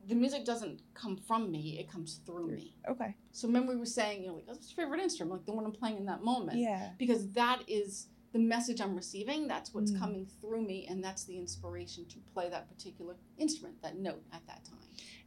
the 0.07 0.15
music 0.15 0.45
doesn't 0.45 0.81
come 0.93 1.17
from 1.17 1.51
me, 1.51 1.77
it 1.79 1.91
comes 1.91 2.21
through 2.25 2.47
me. 2.47 2.77
Okay. 2.87 3.15
So 3.31 3.47
remember 3.47 3.73
we 3.73 3.77
were 3.77 3.85
saying, 3.85 4.21
you 4.21 4.27
know, 4.29 4.35
like, 4.35 4.45
oh, 4.47 4.53
what's 4.53 4.75
your 4.75 4.85
favorite 4.85 5.01
instrument? 5.01 5.33
Like 5.33 5.45
the 5.45 5.51
one 5.51 5.65
I'm 5.65 5.73
playing 5.73 5.97
in 5.97 6.05
that 6.05 6.23
moment. 6.23 6.57
Yeah. 6.57 6.91
Because 6.97 7.29
that 7.31 7.61
is 7.67 8.07
the 8.37 8.43
message 8.43 8.79
I'm 8.81 8.95
receiving. 8.95 9.47
That's 9.47 9.73
what's 9.73 9.91
Mm. 9.91 9.99
coming 9.99 10.25
through 10.39 10.61
me, 10.61 10.85
and 10.87 11.03
that's 11.03 11.23
the 11.23 11.37
inspiration 11.37 12.05
to 12.05 12.19
play 12.33 12.49
that 12.49 12.69
particular 12.69 13.15
instrument, 13.37 13.81
that 13.81 13.97
note 13.97 14.23
at 14.31 14.45
that 14.47 14.63
time. 14.63 14.77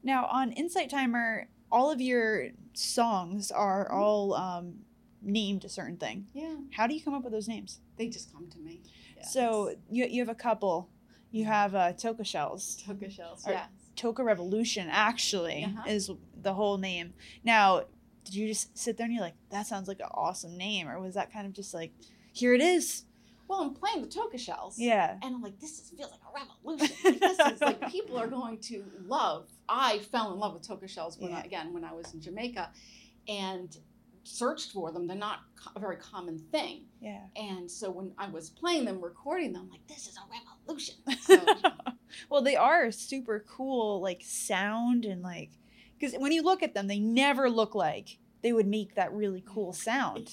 Now 0.03 0.27
on 0.27 0.53
Insight 0.53 0.91
Timer, 0.91 1.49
all 1.73 1.91
of 1.91 2.01
your 2.01 2.51
songs 2.75 3.51
are 3.51 3.89
Mhm. 3.89 3.95
all 3.95 4.35
um, 4.35 4.85
named 5.23 5.65
a 5.65 5.69
certain 5.69 5.97
thing. 5.97 6.29
Yeah, 6.33 6.57
How 6.73 6.87
do 6.87 6.95
you 6.95 7.01
come 7.03 7.15
up 7.15 7.25
with 7.25 7.33
those 7.33 7.49
names? 7.49 7.81
they 7.97 8.09
just 8.09 8.33
come 8.33 8.49
to 8.49 8.59
me. 8.59 8.81
Yeah, 9.17 9.27
So 9.27 9.77
you, 9.91 10.07
you 10.07 10.21
have 10.23 10.31
a 10.31 10.35
couple. 10.35 10.89
You 11.31 11.45
have 11.45 11.75
uh, 11.75 11.93
Toka 11.93 12.25
Shells. 12.25 12.77
Toka 12.83 13.11
shells. 13.11 13.45
Yes. 13.47 13.69
Toka 13.95 14.25
Revolution 14.25 14.89
actually 14.91 15.65
Uh-huh. 15.65 15.83
is 15.87 16.11
the 16.41 16.55
whole 16.55 16.79
name. 16.79 17.13
Now, 17.45 17.85
did 18.25 18.35
you 18.35 18.49
just 18.49 18.77
sit 18.79 18.97
there 18.97 19.05
and 19.05 19.13
you're 19.13 19.23
like, 19.23 19.35
that 19.51 19.67
sounds 19.67 19.87
like 19.89 20.01
an 20.01 20.09
awesome 20.13 20.57
name, 20.57 20.89
or 20.89 20.99
was 21.01 21.15
that 21.15 21.31
kind 21.33 21.47
of 21.47 21.53
just 21.53 21.75
like, 21.75 21.93
here 22.33 22.55
it 22.55 22.61
is? 22.61 23.05
Well, 23.49 23.63
I'm 23.63 23.75
playing 23.75 24.03
the 24.03 24.09
Toka 24.09 24.39
shells. 24.39 24.79
Yeah. 24.79 25.17
And 25.23 25.35
I'm 25.35 25.43
like, 25.43 25.59
this 25.59 25.81
is, 25.81 25.91
feels 25.91 26.13
like 26.13 26.21
a 26.21 26.33
revolution. 26.33 26.97
Like, 27.05 27.21
this 27.21 27.39
is 27.55 27.61
like 27.61 27.91
people 27.91 28.17
are 28.17 28.29
going 28.29 28.59
to 28.59 28.85
love. 29.07 29.49
I 29.69 29.99
fell 29.99 30.33
in 30.33 30.39
love 30.39 30.55
with 30.55 30.67
toka 30.67 30.87
shells 30.87 31.19
when 31.19 31.33
I, 31.33 31.43
again 31.43 31.73
when 31.73 31.85
I 31.85 31.93
was 31.93 32.15
in 32.15 32.21
Jamaica, 32.21 32.71
and 33.29 33.77
searched 34.25 34.73
for 34.73 34.93
them. 34.93 35.07
They're 35.07 35.17
not 35.17 35.41
a 35.75 35.81
very 35.81 35.97
common 35.97 36.39
thing. 36.39 36.85
Yeah. 37.01 37.23
And 37.37 37.71
so 37.71 37.91
when 37.91 38.13
I 38.19 38.29
was 38.29 38.51
playing 38.51 38.85
them, 38.85 39.03
recording 39.03 39.53
them, 39.53 39.63
I'm 39.65 39.71
like, 39.71 39.87
this 39.87 40.07
is 40.07 40.17
a 40.17 40.21
revolution. 40.31 40.97
So, 41.21 41.39
well, 42.29 42.43
they 42.43 42.57
are 42.57 42.91
super 42.91 43.45
cool, 43.49 44.01
like 44.01 44.23
sound 44.25 45.05
and 45.05 45.23
like, 45.23 45.51
because 45.99 46.15
when 46.19 46.33
you 46.33 46.43
look 46.43 46.63
at 46.63 46.75
them, 46.75 46.87
they 46.87 46.99
never 46.99 47.49
look 47.49 47.75
like 47.75 48.19
they 48.43 48.53
would 48.53 48.67
make 48.67 48.95
that 48.95 49.13
really 49.13 49.45
cool 49.47 49.73
sound, 49.73 50.33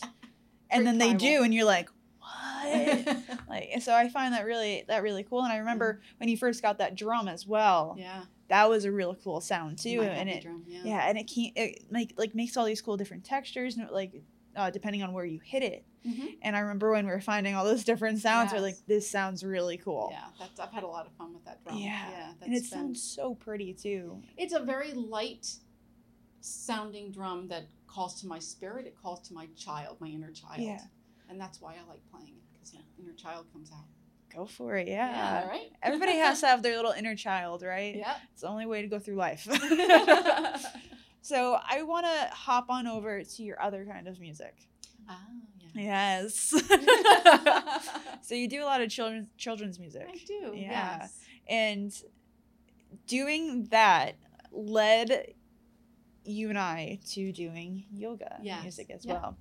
and 0.69 0.85
then 0.85 0.97
they 0.97 1.13
do, 1.13 1.43
and 1.43 1.53
you're 1.53 1.65
like, 1.65 1.89
what? 2.19 3.17
like, 3.49 3.69
so 3.81 3.93
I 3.93 4.09
find 4.09 4.33
that 4.33 4.45
really 4.45 4.83
that 4.87 5.03
really 5.03 5.23
cool. 5.23 5.43
And 5.43 5.51
I 5.53 5.57
remember 5.57 6.01
when 6.17 6.29
you 6.29 6.37
first 6.37 6.61
got 6.61 6.77
that 6.79 6.95
drum 6.95 7.27
as 7.27 7.45
well. 7.47 7.95
yeah. 7.97 8.23
That 8.49 8.69
was 8.69 8.85
a 8.85 8.91
real 8.93 9.13
cool 9.13 9.41
sound 9.41 9.77
too, 9.77 9.97
my 9.97 10.05
and 10.05 10.29
it 10.29 10.41
drum, 10.41 10.63
yeah. 10.67 10.79
yeah, 10.85 11.09
and 11.09 11.17
it 11.17 11.29
can 11.29 11.51
it 11.57 11.83
make 11.91 12.13
like 12.17 12.33
makes 12.33 12.55
all 12.55 12.63
these 12.63 12.81
cool 12.81 12.95
different 12.95 13.25
textures, 13.25 13.75
and 13.75 13.89
like 13.91 14.21
uh, 14.55 14.69
depending 14.69 15.03
on 15.03 15.11
where 15.11 15.25
you 15.25 15.41
hit 15.43 15.63
it. 15.63 15.83
Mhm. 16.07 16.37
And 16.41 16.55
I 16.55 16.59
remember 16.59 16.91
when 16.91 17.05
we 17.05 17.11
were 17.11 17.19
finding 17.19 17.55
all 17.55 17.65
those 17.65 17.83
different 17.83 18.19
sounds, 18.19 18.53
we're 18.53 18.61
like, 18.61 18.77
this 18.87 19.09
sounds 19.09 19.43
really 19.43 19.75
cool. 19.77 20.07
Yeah, 20.13 20.23
that's 20.39 20.61
I've 20.61 20.71
had 20.71 20.83
a 20.83 20.87
lot 20.87 21.05
of 21.05 21.11
fun 21.17 21.33
with 21.33 21.43
that 21.43 21.61
drum. 21.65 21.77
Yeah. 21.77 22.09
yeah 22.09 22.31
and 22.41 22.53
it 22.53 22.61
been- 22.61 22.63
sounds 22.63 23.03
so 23.03 23.35
pretty 23.35 23.73
too. 23.73 24.23
It's 24.37 24.53
a 24.53 24.61
very 24.61 24.93
light 24.93 25.45
sounding 26.39 27.11
drum 27.11 27.49
that 27.49 27.63
calls 27.87 28.19
to 28.21 28.27
my 28.27 28.39
spirit. 28.39 28.85
It 28.85 28.95
calls 29.01 29.27
to 29.27 29.33
my 29.33 29.47
child, 29.57 29.97
my 29.99 30.07
inner 30.07 30.31
child. 30.31 30.59
Yeah. 30.59 30.79
And 31.29 31.39
that's 31.39 31.61
why 31.61 31.73
I 31.73 31.89
like 31.89 32.01
playing 32.11 32.35
it 32.35 32.43
because 32.51 32.73
my 32.73 32.81
inner 32.99 33.13
child 33.13 33.47
comes 33.51 33.71
out. 33.71 33.85
Go 34.33 34.45
for 34.45 34.75
it, 34.75 34.87
yeah. 34.87 35.47
right. 35.47 35.71
Everybody 35.81 36.13
has 36.17 36.41
to 36.41 36.47
have 36.47 36.61
their 36.61 36.75
little 36.75 36.91
inner 36.91 37.15
child, 37.15 37.63
right? 37.63 37.95
Yeah. 37.95 38.15
It's 38.33 38.41
the 38.41 38.49
only 38.49 38.65
way 38.65 38.81
to 38.81 38.87
go 38.87 38.99
through 38.99 39.15
life. 39.15 39.47
so 41.21 41.57
I 41.67 41.83
want 41.83 42.05
to 42.05 42.29
hop 42.33 42.69
on 42.69 42.87
over 42.87 43.23
to 43.23 43.43
your 43.43 43.61
other 43.61 43.85
kind 43.85 44.07
of 44.07 44.19
music. 44.19 44.67
ah, 45.09 45.19
yeah. 45.73 46.17
Yes. 46.23 46.53
so 48.21 48.35
you 48.35 48.49
do 48.49 48.63
a 48.63 48.65
lot 48.65 48.81
of 48.81 48.89
children's 48.89 49.29
children's 49.37 49.79
music. 49.79 50.07
I 50.09 50.17
do. 50.25 50.53
Yeah. 50.55 50.99
Yes. 50.99 51.19
And 51.47 51.93
doing 53.05 53.65
that 53.71 54.15
led 54.51 55.33
you 56.27 56.49
and 56.49 56.57
I 56.57 56.99
to 57.11 57.31
doing 57.31 57.85
yoga 57.91 58.37
Yes. 58.41 58.61
music 58.63 58.89
as 58.89 59.05
Yeah. 59.05 59.13
well. 59.13 59.37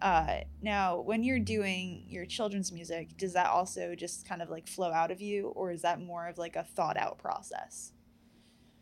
Uh, 0.00 0.40
now, 0.62 1.00
when 1.00 1.22
you're 1.22 1.38
doing 1.38 2.04
your 2.08 2.24
children's 2.24 2.72
music, 2.72 3.16
does 3.18 3.34
that 3.34 3.48
also 3.48 3.94
just 3.94 4.26
kind 4.26 4.40
of 4.40 4.48
like 4.48 4.66
flow 4.66 4.92
out 4.92 5.10
of 5.10 5.20
you, 5.20 5.48
or 5.48 5.70
is 5.72 5.82
that 5.82 6.00
more 6.00 6.26
of 6.26 6.38
like 6.38 6.56
a 6.56 6.64
thought 6.64 6.96
out 6.96 7.18
process? 7.18 7.92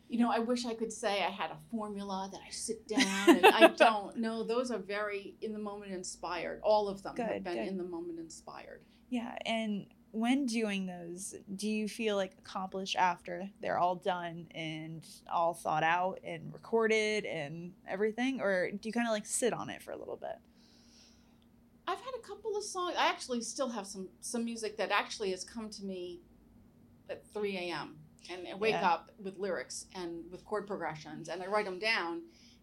You 0.09 0.21
know, 0.21 0.31
I 0.31 0.39
wish 0.39 0.65
I 0.65 0.75
could 0.75 0.93
say 0.93 1.23
I 1.25 1.31
had 1.31 1.51
a 1.51 1.59
formula 1.71 2.29
that 2.33 2.41
I 2.47 2.51
sit 2.51 2.87
down 2.89 3.29
and 3.37 3.47
I 3.47 3.69
don't. 3.77 4.17
No, 4.17 4.43
those 4.45 4.71
are 4.71 4.79
very 4.79 5.35
in 5.43 5.53
the 5.53 5.59
moment 5.59 5.93
inspired. 5.93 6.61
All 6.63 6.89
of 6.89 7.03
them 7.03 7.17
have 7.17 7.43
been 7.45 7.55
good. 7.57 7.67
in 7.69 7.77
the 7.77 7.85
moment 7.85 8.19
inspired. 8.19 8.85
Yeah, 9.11 9.37
and 9.45 9.87
when 10.13 10.47
doing 10.47 10.87
those, 10.87 11.35
do 11.57 11.69
you 11.69 11.89
feel 11.89 12.17
like 12.17 12.35
accomplished 12.39 12.97
after 12.97 13.49
they're 13.61 13.79
all 13.79 13.95
done 13.97 14.49
and 14.55 15.05
all 15.31 15.55
thought 15.55 15.83
out 15.83 16.19
and 16.25 16.53
recorded 16.53 17.25
and 17.27 17.73
everything, 17.87 18.41
or 18.41 18.71
do 18.71 18.89
you 18.89 18.93
kind 18.93 19.07
of 19.07 19.13
like 19.13 19.27
sit 19.27 19.53
on 19.53 19.69
it 19.71 19.83
for 19.83 19.93
a 19.93 19.97
little 19.99 20.17
bit? 20.17 20.37
I've 21.87 22.01
had 22.01 22.15
a 22.19 22.27
couple 22.27 22.57
of 22.57 22.65
songs. 22.65 22.95
I 22.99 23.09
actually 23.09 23.41
still 23.43 23.69
have 23.71 23.87
some 23.87 24.09
some 24.21 24.45
music 24.45 24.77
that 24.77 24.91
actually 24.91 25.31
has 25.31 25.45
come 25.45 25.71
to 25.71 25.85
me 25.85 26.21
at 27.09 27.27
3 27.33 27.57
a.m. 27.57 27.99
and 28.31 28.47
I 28.47 28.55
wake 28.55 28.73
Yeah. 28.73 28.91
up 28.91 29.11
with 29.19 29.39
lyrics 29.39 29.87
and 29.95 30.31
with 30.31 30.45
chord 30.45 30.67
progressions 30.67 31.29
and 31.31 31.43
I 31.43 31.47
write 31.47 31.65
them 31.65 31.79
down, 31.79 32.23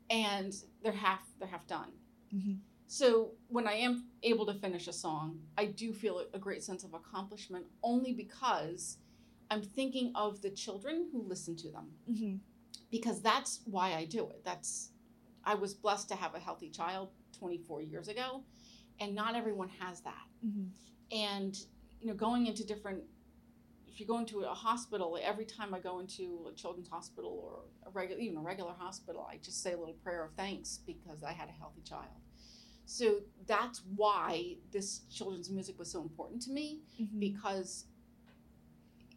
and 0.09 0.53
they're 0.83 0.91
half 0.91 1.27
they're 1.39 1.47
half 1.47 1.65
done. 1.67 1.91
Mhm. 2.33 2.59
So 2.87 3.31
when 3.47 3.67
I 3.67 3.73
am 3.73 4.05
able 4.23 4.45
to 4.45 4.53
finish 4.53 4.87
a 4.87 4.93
song, 4.93 5.39
I 5.57 5.65
do 5.65 5.91
feel 5.93 6.19
a- 6.33 6.39
great 6.39 6.63
sense 6.63 6.83
of 6.83 6.93
accomplishment 6.93 7.65
only 7.81 8.13
because 8.13 8.97
I'm 9.49 9.61
thinking 9.63 10.11
of 10.15 10.41
the 10.41 10.49
children 10.51 11.09
who 11.11 11.21
listen 11.21 11.55
to 11.57 11.69
them 11.71 11.97
Mhm. 12.07 12.39
because 12.91 13.21
that's 13.21 13.61
why 13.65 13.95
I 13.95 14.05
do 14.05 14.29
it. 14.29 14.43
That's 14.43 14.91
I 15.43 15.53
was 15.53 15.75
blessed 15.75 16.09
to 16.09 16.15
have 16.15 16.33
a 16.33 16.39
healthy 16.39 16.71
child 16.71 17.11
24 17.31 17.79
years 17.81 18.07
ago, 18.07 18.43
and 18.99 19.13
not 19.13 19.35
everyone 19.35 19.69
has 19.69 20.01
that. 20.01 20.27
Mhm. 20.43 20.71
And 21.11 21.55
you 22.01 22.07
know, 22.07 22.15
going 22.15 22.47
into 22.47 22.63
different 22.63 23.03
if 23.87 23.99
you 24.01 24.05
go 24.05 24.17
into 24.19 24.41
a 24.41 24.53
hospital, 24.53 25.17
every 25.21 25.45
time 25.45 25.73
I 25.73 25.79
go 25.79 25.99
into 25.99 26.47
a 26.49 26.53
children's 26.53 26.89
hospital 26.89 27.31
or 27.31 27.63
a 27.83 27.89
regular 27.91 28.19
even 28.21 28.37
a 28.37 28.41
regular 28.41 28.73
hospital, 28.73 29.21
I 29.21 29.37
just 29.37 29.61
say 29.61 29.71
a 29.71 29.77
little 29.77 29.93
prayer 29.95 30.25
of 30.25 30.33
thanks 30.33 30.79
because 30.79 31.23
I 31.23 31.31
had 31.31 31.47
a 31.47 31.53
healthy 31.53 31.81
child. 31.81 32.19
So 32.85 33.21
that's 33.47 33.81
why 33.95 34.57
this 34.71 35.01
children's 35.11 35.49
music 35.49 35.77
was 35.79 35.91
so 35.91 36.01
important 36.01 36.41
to 36.43 36.51
me 36.51 36.81
Mhm. 36.99 37.19
because 37.19 37.85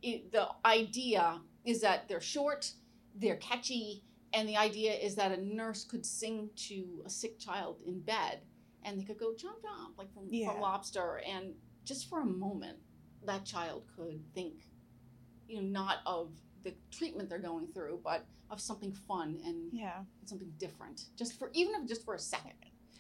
it, 0.03 0.33
the 0.33 0.49
idea 0.65 1.41
is 1.65 1.81
that 1.81 2.09
they're 2.09 2.21
short, 2.21 2.73
they're 3.15 3.37
catchy, 3.37 4.05
and 4.33 4.49
the 4.49 4.57
idea 4.57 4.93
is 4.95 5.15
that 5.17 5.33
a 5.33 5.43
nurse 5.43 5.85
could 5.85 6.05
sing 6.05 6.51
to 6.55 7.03
a 7.05 7.11
sick 7.11 7.39
child 7.39 7.81
in 7.87 8.01
bed 8.01 8.41
and 8.85 8.99
they 9.01 9.05
could 9.05 9.19
go 9.19 9.35
jump 9.35 9.61
jump 9.63 9.99
like 9.99 10.13
from, 10.13 10.29
Yeah. 10.31 10.53
from 10.53 10.61
lobster 10.61 11.19
and 11.27 11.55
just 11.85 12.09
for 12.09 12.21
a 12.21 12.27
moment 12.27 12.79
that 13.25 13.45
child 13.45 13.85
could 13.97 14.23
think 14.35 14.69
you 15.49 15.57
know 15.57 15.63
not 15.69 15.99
of 16.07 16.31
the 16.63 16.75
treatment 16.91 17.29
they're 17.29 17.39
going 17.39 17.67
through 17.69 18.01
but 18.05 18.27
of 18.51 18.61
something 18.61 18.93
fun 18.93 19.41
and 19.45 19.73
Yeah. 19.73 20.05
something 20.27 20.53
different 20.59 21.07
just 21.17 21.33
for 21.39 21.51
even 21.55 21.75
if 21.81 21.89
just 21.89 22.05
for 22.05 22.15
a 22.15 22.19
second 22.19 22.53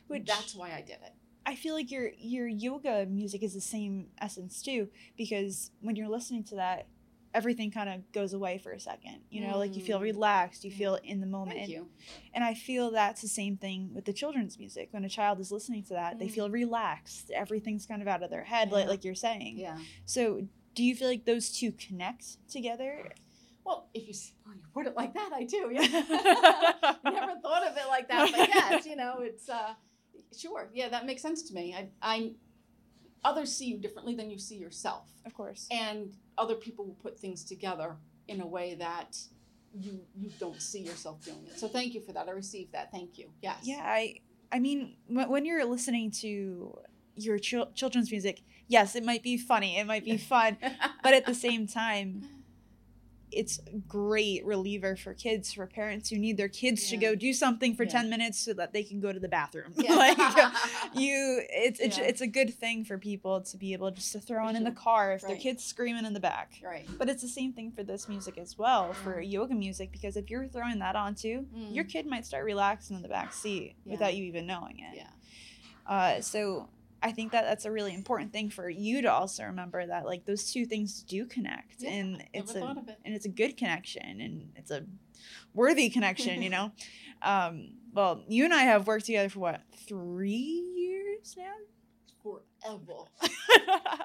Which 0.08 0.26
that's 0.26 0.54
why 0.54 0.70
i 0.72 0.80
did 0.80 0.98
it 1.04 1.12
I 1.46 1.54
feel 1.54 1.72
like 1.74 1.90
your 1.90 2.10
your 2.18 2.46
yoga 2.46 3.06
music 3.06 3.42
is 3.42 3.54
the 3.54 3.60
same 3.62 4.08
essence 4.20 4.60
too, 4.60 4.88
because 5.16 5.70
when 5.80 5.96
you're 5.96 6.08
listening 6.08 6.44
to 6.44 6.56
that, 6.56 6.88
everything 7.32 7.70
kind 7.70 7.88
of 7.88 8.12
goes 8.12 8.34
away 8.34 8.58
for 8.58 8.72
a 8.72 8.80
second. 8.80 9.20
You 9.30 9.40
know, 9.46 9.56
like 9.56 9.74
you 9.74 9.82
feel 9.82 9.98
Mm. 9.98 10.02
relaxed, 10.02 10.62
you 10.62 10.70
feel 10.70 10.96
in 11.02 11.20
the 11.20 11.26
moment. 11.26 11.56
thank 11.56 11.70
you 11.70 11.88
and 12.34 12.44
I 12.44 12.52
feel 12.52 12.90
that's 12.90 13.22
the 13.22 13.28
same 13.28 13.56
thing 13.56 13.94
with 13.94 14.04
the 14.04 14.12
children's 14.12 14.58
music. 14.58 14.88
When 14.90 15.04
a 15.06 15.08
child 15.08 15.40
is 15.40 15.50
listening 15.50 15.84
to 15.84 15.94
that, 15.94 16.18
they 16.18 16.26
Mm. 16.28 16.32
feel 16.32 16.50
relaxed. 16.50 17.30
Everything's 17.30 17.86
kind 17.86 18.02
of 18.02 18.08
out 18.08 18.22
of 18.22 18.28
their 18.28 18.44
head, 18.44 18.70
like 18.70 18.84
Yeah. 18.84 18.90
like 18.90 19.04
you're 19.04 19.14
saying. 19.14 19.56
yeah 19.58 19.78
So, 20.04 20.46
do 20.74 20.84
you 20.84 20.94
feel 20.94 21.08
like 21.08 21.24
those 21.24 21.50
two 21.58 21.72
connect 21.72 22.46
together? 22.50 23.10
Well, 23.64 23.88
if 23.94 24.06
you, 24.08 24.14
well, 24.44 24.54
you 24.54 24.62
put 24.74 24.86
it 24.86 24.94
like 24.96 25.12
that, 25.14 25.30
I 25.32 25.44
do. 25.44 25.70
Yeah. 25.72 25.80
Never 27.04 27.40
thought 27.40 27.64
of 27.66 27.74
it 27.76 27.88
like 27.88 28.08
that, 28.08 28.28
but 28.32 28.48
yes, 28.48 28.86
you 28.86 28.96
know, 28.96 29.20
it's 29.20 29.48
uh, 29.48 29.74
sure. 30.36 30.68
Yeah, 30.72 30.88
that 30.88 31.06
makes 31.06 31.22
sense 31.22 31.42
to 31.44 31.54
me. 31.54 31.74
I, 31.74 31.88
I, 32.02 32.32
others 33.24 33.54
see 33.54 33.66
you 33.66 33.78
differently 33.78 34.14
than 34.14 34.30
you 34.30 34.38
see 34.38 34.56
yourself, 34.56 35.08
Of 35.26 35.34
course. 35.34 35.66
and 35.70 36.12
other 36.36 36.54
people 36.54 36.84
will 36.86 36.94
put 37.02 37.18
things 37.18 37.44
together 37.44 37.96
in 38.28 38.40
a 38.40 38.46
way 38.46 38.74
that 38.76 39.16
you 39.74 40.00
you 40.16 40.30
don't 40.38 40.60
see 40.62 40.80
yourself 40.80 41.22
doing 41.24 41.44
it. 41.46 41.58
So 41.58 41.68
thank 41.68 41.94
you 41.94 42.00
for 42.00 42.12
that. 42.12 42.28
I 42.28 42.32
received 42.32 42.72
that. 42.72 42.90
Thank 42.90 43.18
you. 43.18 43.30
Yes. 43.42 43.58
Yeah, 43.62 43.82
I 43.84 44.16
I 44.50 44.58
mean, 44.60 44.96
when, 45.08 45.44
you're 45.44 45.64
listening 45.64 46.10
to 46.22 46.78
your 47.16 47.38
chil- 47.38 47.70
children's 47.74 48.10
music, 48.10 48.40
yes, 48.66 48.96
it 48.96 49.04
might 49.04 49.22
be 49.22 49.36
funny, 49.36 49.76
it 49.76 49.86
might 49.86 50.04
be 50.04 50.16
fun, 50.16 50.56
but 51.02 51.12
at 51.12 51.26
the 51.26 51.34
same 51.34 51.66
time, 51.66 52.22
it's 53.30 53.60
a 53.66 53.76
great 53.86 54.44
reliever 54.44 54.96
for 54.96 55.14
kids, 55.14 55.52
for 55.52 55.66
parents 55.66 56.08
who 56.10 56.16
need 56.18 56.36
their 56.36 56.48
kids 56.48 56.88
to 56.90 56.96
go 56.96 57.14
do 57.14 57.32
something 57.32 57.74
for 57.74 57.84
Yeah. 57.84 57.90
10 57.90 58.10
minutes 58.10 58.38
so 58.38 58.52
that 58.54 58.72
they 58.72 58.82
can 58.82 59.00
go 59.00 59.12
to 59.12 59.20
the 59.20 59.28
bathroom. 59.28 59.72
Yeah. 59.76 59.94
like 59.96 60.18
you 60.94 61.42
it's 61.50 61.80
it's, 61.80 61.98
Yeah. 61.98 62.04
it's 62.04 62.20
a 62.20 62.26
good 62.26 62.54
thing 62.54 62.84
for 62.84 62.98
people 62.98 63.40
to 63.42 63.56
be 63.56 63.72
able 63.72 63.90
just 63.90 64.12
to 64.12 64.20
throw 64.20 64.38
For 64.38 64.48
on 64.48 64.56
in 64.56 64.64
the 64.64 64.70
car 64.72 65.12
if 65.12 65.22
their 65.22 65.36
kids 65.36 65.64
screaming 65.64 66.04
in 66.04 66.12
the 66.14 66.20
back. 66.20 66.54
right. 66.62 66.86
But 66.98 67.08
it's 67.08 67.22
the 67.22 67.28
same 67.28 67.52
thing 67.52 67.70
for 67.70 67.82
this 67.82 68.08
music 68.08 68.38
as 68.38 68.56
well, 68.58 68.92
for 68.92 69.20
yoga 69.20 69.54
music, 69.54 69.92
because 69.92 70.16
if 70.16 70.30
you're 70.30 70.46
throwing 70.48 70.78
that 70.80 70.96
on 70.96 71.14
too, 71.14 71.46
Mm. 71.56 71.74
your 71.74 71.84
kid 71.84 72.06
might 72.06 72.24
start 72.26 72.44
relaxing 72.44 72.96
in 72.96 73.02
the 73.02 73.08
back 73.08 73.32
seat 73.32 73.74
Yeah. 73.84 73.92
without 73.92 74.14
you 74.16 74.24
even 74.24 74.46
knowing 74.46 74.78
it. 74.80 74.96
Yeah. 74.96 75.08
Uh, 75.86 76.20
so 76.20 76.68
I 77.02 77.12
think 77.12 77.32
that 77.32 77.42
that's 77.44 77.64
a 77.64 77.70
really 77.70 77.94
important 77.94 78.32
thing 78.32 78.50
for 78.50 78.68
you 78.68 79.02
to 79.02 79.12
also 79.12 79.44
remember 79.44 79.86
that 79.86 80.04
like 80.04 80.24
those 80.24 80.52
two 80.52 80.66
things 80.66 81.02
do 81.02 81.26
connect, 81.26 81.76
Yeah, 81.80 81.90
and 81.90 82.24
it's 82.34 82.54
a 82.54 82.58
it. 82.58 82.98
and 83.04 83.14
it's 83.14 83.26
a 83.26 83.28
good 83.30 83.56
connection, 83.56 84.20
and 84.20 84.50
it's 84.56 84.70
a 84.70 84.84
worthy 85.54 85.90
connection. 85.90 86.42
you 86.42 86.50
know, 86.50 86.72
um, 87.22 87.70
well, 87.92 88.24
you 88.28 88.44
and 88.44 88.52
I 88.54 88.62
have 88.62 88.86
worked 88.86 89.06
together 89.06 89.28
for 89.28 89.38
what 89.40 89.60
three 89.86 90.64
years 90.76 91.34
now. 91.36 91.52
Forever. 92.22 93.04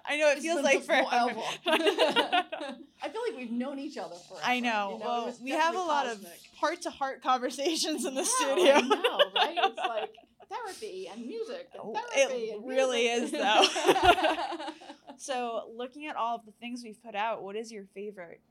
I 0.06 0.18
know 0.18 0.30
it 0.30 0.38
It's 0.38 0.42
feels 0.46 0.64
like 0.64 0.84
forever. 0.84 1.34
forever. 1.34 1.42
I 1.66 3.10
feel 3.10 3.22
like 3.28 3.38
we've 3.38 3.52
known 3.52 3.80
each 3.80 3.98
other 3.98 4.16
forever. 4.30 4.44
I 4.46 4.60
know. 4.60 4.90
you 4.92 4.96
it 4.98 5.00
well, 5.06 5.36
we 5.42 5.52
have 5.52 5.76
a 5.76 5.80
lot 5.80 6.06
of 6.08 6.24
heart-to-heart 6.60 7.22
conversations 7.24 8.06
in 8.06 8.14
the 8.14 8.22
Yeah, 8.22 8.28
studio. 8.56 8.74
I 8.76 8.82
know, 8.82 9.20
right? 9.36 9.58
It's 9.58 9.78
like 9.80 10.12
therapy 10.54 11.10
and 11.12 11.26
music 11.26 11.70
and 11.74 11.82
Oh, 11.84 11.94
therapy. 12.14 12.36
it 12.36 12.56
and 12.58 12.68
really 12.68 13.04
music. 13.08 13.34
is, 13.34 13.42
though. 13.42 14.58
So, 15.18 15.70
looking 15.78 16.08
at 16.08 16.16
all 16.16 16.36
of 16.36 16.46
the 16.46 16.52
things 16.54 16.82
we've 16.84 17.02
put 17.02 17.16
out, 17.16 17.44
what 17.44 17.56
is 17.56 17.72
your 17.72 17.86
favorite 17.94 18.42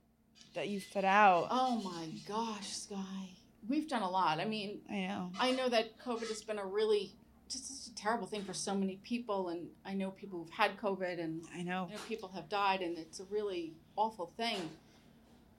that 0.55 0.69
you've 0.69 0.87
put 0.93 1.05
out? 1.05 1.49
oh 1.51 1.81
my 1.85 2.09
gosh, 2.27 2.69
Sky. 2.69 3.29
We've 3.69 3.89
done 3.89 4.03
a 4.03 4.09
lot. 4.11 4.39
I 4.41 4.45
mean, 4.45 4.81
I 4.89 4.95
know. 5.07 5.31
I 5.39 5.51
know 5.53 5.69
that 5.69 5.99
COVID 5.99 6.29
has 6.29 6.43
been 6.43 6.59
a 6.59 6.65
really 6.65 7.13
just 7.49 7.89
a 7.89 7.95
terrible 7.95 8.27
thing 8.27 8.43
for 8.45 8.55
so 8.55 8.75
many 8.75 8.99
people, 9.03 9.49
and 9.49 9.67
I 9.85 9.93
know 9.95 10.11
people 10.13 10.39
who've 10.39 10.51
had 10.51 10.79
COVID, 10.79 11.21
and 11.23 11.43
I 11.55 11.63
know. 11.63 11.89
I 11.91 11.95
know 11.95 12.01
people 12.09 12.31
have 12.35 12.49
died, 12.49 12.81
and 12.81 12.97
it's 12.97 13.21
a 13.21 13.25
really 13.25 13.75
awful 13.97 14.33
thing. 14.37 14.71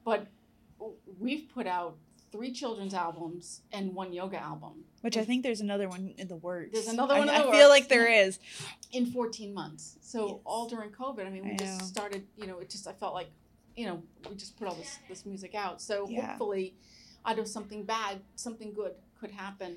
But 0.04 0.26
we've 1.20 1.48
put 1.54 1.66
out 1.66 1.96
three 2.34 2.50
children's 2.52 2.94
albums 2.94 3.60
and 3.70 3.94
one 3.94 4.12
yoga 4.12 4.36
album 4.36 4.72
Which 5.02 5.16
I 5.16 5.24
think 5.24 5.44
there's 5.44 5.60
another 5.60 5.88
one 5.88 6.14
in 6.18 6.26
the 6.26 6.34
works. 6.34 6.70
There's 6.72 6.88
another 6.88 7.14
I- 7.14 7.18
one 7.20 7.28
I, 7.28 7.44
the 7.44 7.52
feel 7.52 7.68
like 7.68 7.86
there 7.88 8.08
is. 8.10 8.40
in 8.90 9.06
14 9.06 9.54
months. 9.54 9.96
So 10.00 10.26
Yes. 10.26 10.36
all 10.44 10.68
during 10.68 10.90
COVID, 10.90 11.24
I 11.24 11.30
mean, 11.30 11.44
we 11.44 11.52
I 11.52 11.56
just 11.56 11.86
started, 11.86 12.26
you 12.36 12.48
know, 12.48 12.58
it 12.58 12.68
just, 12.68 12.88
I 12.88 12.92
felt 12.92 13.14
like, 13.14 13.28
you 13.76 13.86
know, 13.86 14.02
we 14.28 14.34
just 14.34 14.56
put 14.58 14.66
all 14.66 14.74
this, 14.74 14.98
this 15.08 15.24
music 15.24 15.54
out. 15.54 15.80
So 15.80 16.08
Yeah. 16.08 16.26
hopefully 16.26 16.74
out 17.24 17.38
of 17.38 17.46
something 17.46 17.84
bad, 17.84 18.20
something 18.34 18.72
good 18.72 18.94
could 19.20 19.30
happen. 19.30 19.76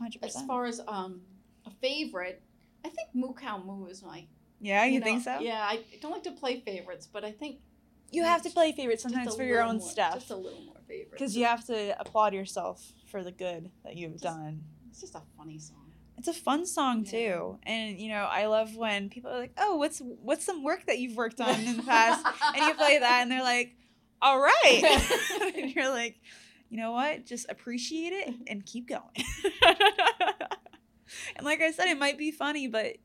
100%. 0.00 0.18
As 0.22 0.40
far 0.42 0.66
as 0.66 0.80
um, 0.86 1.20
a 1.66 1.70
favorite, 1.70 2.40
I 2.84 2.88
think 2.90 3.08
Moo 3.14 3.32
Cow 3.34 3.58
Moo 3.58 3.86
is 3.86 4.04
my. 4.04 4.24
yeah, 4.60 4.84
you, 4.84 5.00
know, 5.00 5.04
think 5.06 5.24
so? 5.24 5.40
Yeah, 5.40 5.60
I 5.60 5.80
don't 6.00 6.12
like 6.12 6.22
to 6.22 6.30
play 6.32 6.60
favorites, 6.60 7.08
but 7.12 7.24
I 7.24 7.32
think 7.32 7.56
You 8.12 8.24
have 8.24 8.42
to 8.42 8.50
play 8.50 8.72
favorites 8.72 9.02
sometimes 9.02 9.34
for 9.36 9.44
your 9.44 9.62
own 9.62 9.78
more- 9.78 9.88
stuff. 9.88 10.14
Just 10.14 10.30
a 10.30 10.36
little 10.36 10.60
more 10.62 10.76
favorite. 10.86 11.10
Because 11.12 11.36
you 11.36 11.44
have 11.44 11.64
to 11.66 11.98
applaud 12.00 12.34
yourself 12.34 12.92
for 13.10 13.22
the 13.24 13.32
good 13.32 13.70
that 13.84 13.96
you've 13.96 14.12
Just- 14.12 14.24
done. 14.24 14.62
It's 14.90 15.00
just 15.00 15.14
a 15.14 15.22
funny 15.36 15.58
song. 15.58 15.82
It's 16.18 16.28
a 16.28 16.32
fun 16.32 16.64
song 16.64 17.04
Yeah. 17.04 17.10
too, 17.10 17.58
and 17.64 17.98
you 18.00 18.08
know 18.08 18.24
I 18.24 18.46
love 18.46 18.74
when 18.74 19.10
people 19.10 19.30
are 19.30 19.38
like, 19.38 19.52
"Oh, 19.58 19.76
what's 19.76 19.98
what's 20.22 20.46
some 20.46 20.62
work 20.62 20.86
that 20.86 20.98
you've 20.98 21.14
worked 21.14 21.42
on 21.42 21.60
in 21.60 21.76
the 21.76 21.82
past?" 21.82 22.24
and 22.54 22.64
you 22.64 22.72
play 22.74 22.98
that, 22.98 23.20
and 23.20 23.30
they're 23.30 23.42
like, 23.42 23.76
"All 24.22 24.38
right," 24.40 24.54
and 25.58 25.74
you're 25.74 25.90
like, 25.90 26.16
"You 26.70 26.78
know 26.78 26.92
what? 26.92 27.26
Just 27.26 27.44
appreciate 27.50 28.14
it 28.14 28.34
and 28.46 28.64
keep 28.64 28.88
going." 28.88 29.02
and 31.36 31.44
like 31.44 31.60
I 31.60 31.70
said, 31.70 31.88
it 31.88 31.98
might 31.98 32.16
be 32.18 32.30
funny, 32.30 32.66
but 32.66 32.96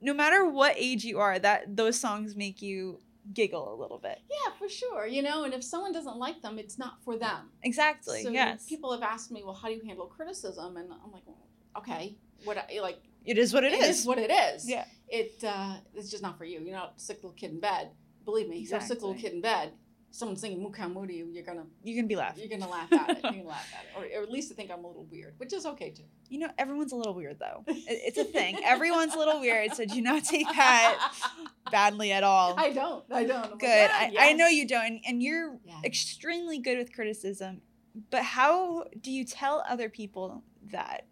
no 0.00 0.12
matter 0.14 0.44
what 0.48 0.74
age 0.76 1.04
you 1.04 1.18
are, 1.20 1.38
that 1.38 1.76
those 1.76 2.00
songs 2.00 2.34
make 2.34 2.60
you 2.62 2.98
giggle 3.32 3.72
a 3.72 3.76
little 3.80 3.98
bit. 3.98 4.20
Yeah, 4.30 4.52
for 4.58 4.68
sure. 4.68 5.06
You 5.06 5.22
know, 5.22 5.44
and 5.44 5.54
if 5.54 5.62
someone 5.62 5.92
doesn't 5.92 6.16
like 6.16 6.42
them, 6.42 6.58
it's 6.58 6.78
not 6.78 7.02
for 7.04 7.16
them. 7.16 7.50
Exactly. 7.62 8.22
So 8.22 8.30
yes. 8.30 8.66
people 8.66 8.92
have 8.92 9.02
asked 9.02 9.30
me, 9.30 9.42
well, 9.44 9.54
how 9.54 9.68
do 9.68 9.74
you 9.74 9.82
handle 9.84 10.06
criticism? 10.06 10.76
And 10.76 10.92
I'm 10.92 11.12
like, 11.12 11.22
well, 11.26 11.46
okay, 11.78 12.16
what 12.44 12.58
I, 12.58 12.80
like 12.80 13.00
it 13.24 13.38
is 13.38 13.52
what 13.52 13.64
it 13.64 13.72
is. 13.72 13.84
It 13.84 13.90
is 13.90 14.06
what 14.06 14.18
it 14.18 14.30
is. 14.30 14.68
Yeah. 14.68 14.84
It 15.08 15.42
uh, 15.46 15.76
it's 15.94 16.10
just 16.10 16.22
not 16.22 16.38
for 16.38 16.44
you. 16.44 16.60
You're 16.60 16.76
not 16.76 16.94
a 16.96 17.00
sick 17.00 17.18
little 17.18 17.32
kid 17.32 17.50
in 17.50 17.60
bed. 17.60 17.90
Believe 18.24 18.48
me, 18.48 18.58
you're 18.58 18.78
a 18.78 18.82
sick 18.82 19.00
little 19.00 19.14
kid 19.14 19.32
in 19.32 19.40
bed. 19.40 19.72
Someone 20.12 20.36
singing 20.36 20.58
Mukam 20.64 20.94
to 21.06 21.14
you, 21.14 21.28
you're 21.32 21.44
gonna 21.44 21.64
you're 21.84 21.96
gonna 21.96 22.08
be 22.08 22.16
laughing. 22.16 22.42
you're 22.48 22.58
gonna 22.58 22.70
laugh 22.70 22.92
at 22.92 23.10
it. 23.10 23.18
You're 23.22 23.32
gonna 23.32 23.44
laugh 23.48 23.72
at 23.78 23.84
it, 23.84 24.14
or, 24.16 24.20
or 24.20 24.22
at 24.24 24.30
least 24.30 24.52
think 24.54 24.70
I'm 24.70 24.82
a 24.84 24.86
little 24.88 25.04
weird, 25.10 25.34
which 25.38 25.52
is 25.52 25.64
okay 25.66 25.90
too. 25.90 26.02
You 26.28 26.40
know, 26.40 26.48
everyone's 26.58 26.92
a 26.92 26.96
little 26.96 27.14
weird 27.14 27.38
though. 27.38 27.64
It's 27.68 28.18
a 28.18 28.24
thing. 28.24 28.58
Everyone's 28.64 29.14
a 29.14 29.18
little 29.18 29.38
weird, 29.40 29.72
so 29.74 29.84
do 29.84 30.00
not 30.00 30.24
take 30.24 30.48
that 30.48 31.12
badly 31.70 32.10
at 32.12 32.24
all. 32.24 32.54
I 32.58 32.70
don't. 32.72 33.04
I 33.10 33.24
don't. 33.24 33.44
I'm 33.44 33.50
like, 33.52 33.58
Good. 33.60 33.90
"Yeah, 34.12 34.20
I, 34.20 34.30
I 34.30 34.32
know 34.32 34.46
you 34.48 34.66
don't, 34.66 35.00
and 35.06 35.22
you're 35.22 35.58
Yeah. 35.64 35.80
extremely 35.84 36.58
good 36.58 36.78
with 36.78 36.92
criticism. 36.92 37.62
But 38.10 38.22
how 38.22 38.84
do 39.00 39.10
you 39.10 39.24
tell 39.24 39.64
other 39.68 39.88
people 39.88 40.42
that 40.72 41.06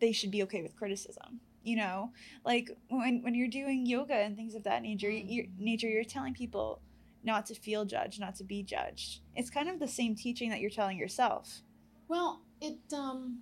they 0.00 0.12
should 0.12 0.30
be 0.30 0.42
okay 0.44 0.62
with 0.62 0.76
criticism? 0.76 1.40
You 1.62 1.76
know, 1.76 2.12
like 2.46 2.70
when 2.88 3.20
when 3.22 3.34
you're 3.34 3.48
doing 3.48 3.84
yoga 3.84 4.14
and 4.14 4.36
things 4.36 4.54
of 4.54 4.64
that 4.64 4.80
nature, 4.82 5.08
Mm. 5.08 5.24
you're, 5.28 5.46
nature, 5.58 5.88
you're 5.88 6.04
telling 6.04 6.32
people 6.32 6.80
not 7.24 7.46
to 7.46 7.54
feel 7.54 7.84
judged, 7.84 8.20
not 8.20 8.36
to 8.36 8.44
be 8.44 8.62
judged. 8.62 9.20
It's 9.34 9.50
kind 9.50 9.68
of 9.68 9.78
the 9.80 9.88
same 9.88 10.14
teaching 10.14 10.50
that 10.50 10.60
you're 10.60 10.70
telling 10.70 10.98
yourself. 10.98 11.62
Well, 12.08 12.42
it 12.60 12.78
um 12.92 13.40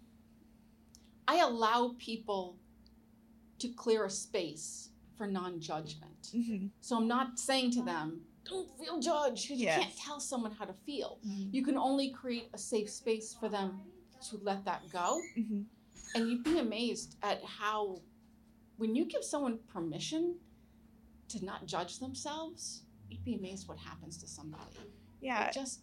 I 1.29 1.39
allow 1.41 1.95
people 1.99 2.57
to 3.59 3.69
clear 3.69 4.05
a 4.05 4.11
space 4.11 4.91
for 5.17 5.27
non-judgment. 5.27 6.29
Mm-hmm. 6.35 6.67
So 6.81 6.97
I'm 6.99 7.09
not 7.09 7.39
saying 7.39 7.71
to 7.73 7.83
them, 7.83 8.21
don't 8.45 8.69
feel 8.79 9.01
judged 9.01 9.45
because 9.49 9.61
Yes. 9.61 9.77
you 9.79 9.83
can't 9.85 9.97
tell 9.99 10.21
someone 10.21 10.53
how 10.53 10.67
to 10.67 10.75
feel. 10.85 11.19
You 11.25 11.65
can 11.65 11.77
only 11.77 12.11
create 12.11 12.49
a 12.53 12.59
safe 12.59 12.91
space 12.91 13.35
for 13.39 13.49
them 13.49 13.81
to 14.29 14.39
let 14.43 14.65
that 14.67 14.83
go. 14.93 15.21
hmm 15.35 15.63
And 16.15 16.29
you'd 16.29 16.45
be 16.45 16.59
amazed 16.59 17.17
at 17.23 17.43
how 17.45 18.01
when 18.77 18.95
you 18.95 19.05
give 19.07 19.25
someone 19.25 19.59
permission 19.73 20.37
to 21.29 21.45
not 21.45 21.67
judge 21.67 21.99
themselves, 21.99 22.83
you'd 23.09 23.25
be 23.25 23.35
amazed 23.35 23.69
what 23.69 23.79
happens 23.79 24.17
to 24.19 24.27
somebody. 24.29 24.63
Yeah, 25.21 25.49
It 25.49 25.55
just 25.55 25.81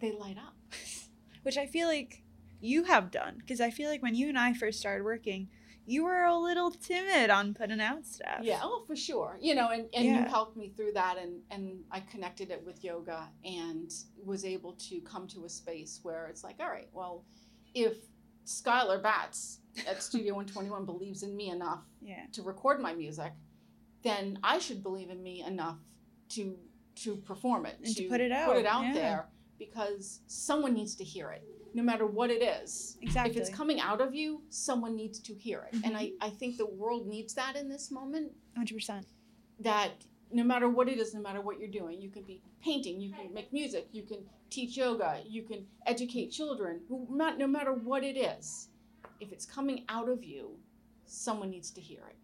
they 0.00 0.12
light 0.12 0.36
up. 0.38 0.54
which 1.42 1.56
I 1.56 1.66
feel 1.66 1.88
like 1.88 2.22
you 2.60 2.84
have 2.84 3.10
done 3.10 3.36
because 3.38 3.60
I 3.60 3.70
feel 3.70 3.88
like 3.88 4.02
when 4.02 4.14
you 4.14 4.28
and 4.28 4.38
I 4.38 4.52
first 4.52 4.78
started 4.80 5.04
working, 5.04 5.48
you 5.86 6.04
were 6.04 6.24
a 6.24 6.36
little 6.36 6.70
timid 6.70 7.30
on 7.30 7.54
putting 7.54 7.80
out 7.80 8.04
stuff. 8.04 8.40
Yeah, 8.42 8.60
oh 8.62 8.84
for 8.86 8.94
sure. 8.94 9.38
You 9.40 9.54
know, 9.54 9.70
and, 9.70 9.86
and 9.94 10.04
you 10.04 10.14
helped 10.24 10.56
me 10.56 10.68
through 10.76 10.92
that 10.94 11.16
and, 11.18 11.40
and 11.50 11.80
I 11.90 12.00
connected 12.00 12.50
it 12.50 12.62
with 12.64 12.84
yoga 12.84 13.28
and 13.44 13.90
was 14.22 14.44
able 14.44 14.72
to 14.88 15.00
come 15.00 15.26
to 15.28 15.44
a 15.46 15.48
space 15.48 16.00
where 16.02 16.26
it's 16.26 16.44
like, 16.44 16.56
all 16.60 16.68
right, 16.68 16.88
well, 16.92 17.24
if 17.74 17.96
Skylar 18.44 19.02
Batz 19.02 19.60
at 19.88 20.02
Studio 20.02 20.34
121 20.34 20.84
believes 20.84 21.22
in 21.22 21.34
me 21.36 21.50
enough 21.50 21.84
Yeah. 22.02 22.24
to 22.32 22.42
record 22.42 22.80
my 22.80 22.94
music, 22.94 23.32
then 24.02 24.38
I 24.42 24.58
should 24.58 24.82
believe 24.82 25.10
in 25.10 25.22
me 25.22 25.42
enough 25.42 25.78
to 26.30 26.56
to 26.96 27.14
perform 27.16 27.64
it, 27.64 27.76
And 27.84 27.94
to 27.94 28.02
put 28.04 28.10
Put 28.10 28.20
it 28.20 28.24
it 28.26 28.32
out, 28.32 28.66
out 28.66 28.82
yeah. 28.86 28.92
there 28.92 29.28
because 29.56 30.20
someone 30.26 30.74
needs 30.74 30.96
to 30.96 31.04
hear 31.04 31.30
it, 31.30 31.44
no 31.74 31.82
matter 31.82 32.06
what 32.06 32.28
it 32.30 32.42
is. 32.42 32.98
Exactly. 33.02 33.30
If 33.30 33.36
it's 33.36 33.56
coming 33.56 33.78
out 33.80 34.00
of 34.00 34.14
you, 34.16 34.42
someone 34.50 34.96
needs 34.96 35.20
to 35.20 35.32
hear 35.34 35.68
it. 35.72 35.74
And 35.84 35.94
Mhm. 35.94 35.96
I, 35.96 36.12
I 36.20 36.30
think 36.30 36.56
the 36.56 36.66
world 36.66 37.06
needs 37.06 37.34
that 37.34 37.54
in 37.54 37.68
this 37.68 37.92
moment 37.92 38.32
Hundred 38.56 38.74
percent. 38.74 39.06
that 39.60 39.92
no 40.32 40.42
matter 40.42 40.68
what 40.68 40.88
it 40.88 40.98
is, 40.98 41.14
no 41.14 41.20
matter 41.20 41.40
what 41.40 41.58
you're 41.60 41.70
doing, 41.70 42.00
you 42.02 42.10
can 42.10 42.24
be 42.24 42.42
painting, 42.60 43.00
you 43.00 43.12
can 43.12 43.32
make 43.32 43.52
music, 43.52 43.88
you 43.92 44.02
can 44.02 44.18
teach 44.50 44.76
yoga, 44.76 45.22
you 45.24 45.42
can 45.44 45.66
educate 45.86 46.30
children, 46.30 46.80
no 46.88 47.46
matter 47.46 47.72
what 47.72 48.02
it 48.02 48.16
is. 48.16 48.68
If 49.20 49.30
it's 49.32 49.46
coming 49.46 49.84
out 49.88 50.08
of 50.08 50.24
you, 50.24 50.58
someone 51.06 51.50
needs 51.50 51.70
to 51.72 51.80
hear 51.80 52.00
it. 52.08 52.16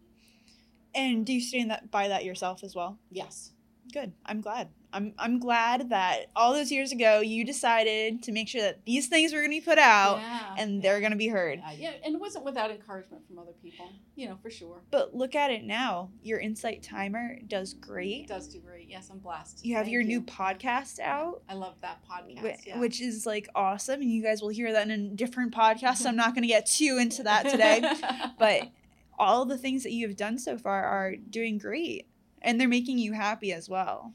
And 0.95 1.25
do 1.25 1.33
you 1.33 1.41
stand 1.41 1.69
that 1.71 1.91
by 1.91 2.07
that 2.07 2.23
yourself 2.25 2.63
as 2.63 2.73
well? 2.75 2.97
Yes. 3.11 3.51
Good. 3.93 4.13
I'm 4.25 4.41
glad. 4.41 4.69
I'm 4.91 5.13
I'm 5.19 5.39
glad 5.39 5.89
that 5.89 6.27
all 6.37 6.53
those 6.53 6.71
years 6.71 6.91
ago 6.93 7.19
you 7.19 7.43
decided 7.45 8.23
to 8.23 8.31
make 8.31 8.47
sure 8.47 8.61
that 8.61 8.83
these 8.85 9.07
things 9.07 9.33
were 9.33 9.39
going 9.39 9.51
to 9.51 9.57
be 9.57 9.61
put 9.61 9.77
out 9.77 10.19
yeah, 10.19 10.55
and 10.57 10.81
they're 10.81 11.01
going 11.01 11.11
to 11.11 11.17
be 11.17 11.27
heard. 11.27 11.59
Yeah, 11.59 11.71
yeah, 11.77 11.91
and 12.05 12.15
it 12.15 12.21
wasn't 12.21 12.45
without 12.45 12.71
encouragement 12.71 13.27
from 13.27 13.37
other 13.37 13.51
people, 13.61 13.89
you 14.15 14.27
know, 14.29 14.37
for 14.41 14.49
sure. 14.49 14.81
But 14.91 15.13
look 15.13 15.35
at 15.35 15.51
it 15.51 15.65
now. 15.65 16.11
Your 16.23 16.39
insight 16.39 16.81
timer 16.81 17.37
does 17.47 17.73
It 17.73 17.81
great. 17.81 18.27
does 18.27 18.47
do 18.47 18.59
great. 18.59 18.87
Yes, 18.89 19.09
I'm 19.11 19.19
blessed. 19.19 19.65
You 19.65 19.75
have 19.75 19.83
Thank 19.85 19.93
your 19.93 20.01
you. 20.01 20.07
new 20.07 20.21
podcast 20.21 20.99
out. 20.99 21.41
I 21.49 21.53
love 21.55 21.75
that 21.81 21.99
podcast. 22.09 22.41
whi- 22.41 22.57
yeah. 22.65 22.79
which 22.79 23.01
is 23.01 23.25
like 23.25 23.49
awesome 23.53 24.01
and 24.01 24.09
you 24.09 24.23
guys 24.23 24.41
will 24.41 24.49
hear 24.49 24.71
that 24.71 24.89
in 24.89 24.91
a 24.91 25.09
different 25.09 25.53
podcast 25.53 25.97
so 25.97 26.09
i'm 26.09 26.15
not 26.15 26.33
going 26.33 26.41
to 26.43 26.47
get 26.47 26.65
too 26.65 26.97
into 26.99 27.23
that 27.23 27.47
today 27.49 27.81
but 28.39 28.69
all 29.17 29.45
the 29.45 29.57
things 29.57 29.83
that 29.83 29.91
you 29.91 30.07
have 30.07 30.17
done 30.17 30.37
so 30.37 30.57
far 30.57 30.83
are 30.83 31.15
doing 31.15 31.57
great 31.57 32.07
and 32.41 32.59
they're 32.59 32.67
making 32.67 32.97
you 32.97 33.13
happy 33.13 33.51
as 33.53 33.69
well 33.69 34.13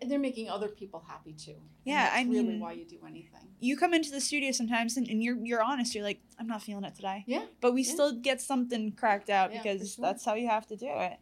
and 0.00 0.10
they're 0.10 0.18
making 0.18 0.50
other 0.50 0.66
people 0.66 1.04
happy 1.06 1.32
too. 1.32 1.54
Yeah, 1.84 2.10
I 2.12 2.22
really 2.24 2.42
mean- 2.42 2.60
why 2.60 2.72
you 2.72 2.84
do 2.84 2.98
anything. 3.06 3.46
you 3.60 3.76
come 3.76 3.94
into 3.94 4.10
the 4.10 4.20
studio 4.20 4.50
sometimes 4.50 4.96
and, 4.96 5.06
and 5.08 5.22
you're 5.22 5.36
you're 5.36 5.62
honest 5.62 5.94
you're 5.94 6.02
like 6.04 6.20
i'm 6.40 6.48
not 6.48 6.60
feeling 6.62 6.82
it 6.84 6.94
today 6.96 7.22
Yeah, 7.26 7.44
but 7.60 7.72
we 7.72 7.82
yeah. 7.82 7.92
still 7.92 8.12
get 8.20 8.40
something 8.40 8.92
cracked 8.92 9.30
out 9.30 9.52
Yeah, 9.52 9.62
because 9.62 9.94
sure. 9.94 10.02
that's 10.04 10.24
how 10.24 10.34
you 10.34 10.48
have 10.48 10.66
to 10.68 10.76
do 10.76 10.88
it 10.90 11.18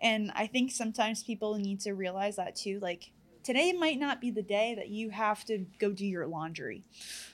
and 0.00 0.32
i 0.34 0.46
think 0.48 0.72
sometimes 0.72 1.22
people 1.22 1.54
need 1.54 1.78
to 1.80 1.92
realize 1.92 2.34
that 2.36 2.56
too 2.56 2.80
like 2.80 3.12
today 3.44 3.72
might 3.72 3.98
not 4.00 4.20
be 4.20 4.30
the 4.32 4.42
day 4.42 4.74
that 4.74 4.88
you 4.88 5.10
have 5.10 5.44
to 5.44 5.58
go 5.78 5.92
do 5.92 6.04
your 6.06 6.26
laundry 6.26 6.82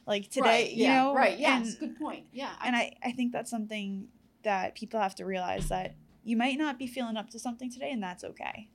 like 0.07 0.29
today 0.31 0.65
right, 0.65 0.71
you 0.73 0.85
yeah, 0.85 1.03
know 1.03 1.15
right. 1.15 1.39
Yes, 1.39 1.69
and- 1.71 1.79
good 1.81 1.99
point. 1.99 2.25
Yeah, 2.33 2.51
and 2.65 2.77
I, 2.77 2.93
I 3.03 3.13
think 3.13 3.33
that's 3.33 3.51
something 3.51 4.09
that 4.43 4.75
people 4.75 5.01
have 5.01 5.15
to 5.17 5.25
realize 5.25 5.69
that 5.69 5.95
you 6.25 6.37
might 6.37 6.59
not 6.59 6.79
be 6.79 6.87
feeling 6.87 7.17
up 7.17 7.31
to 7.31 7.39
something 7.39 7.71
today 7.71 7.91
and 7.91 8.03
that's 8.03 8.25
okay 8.25 8.69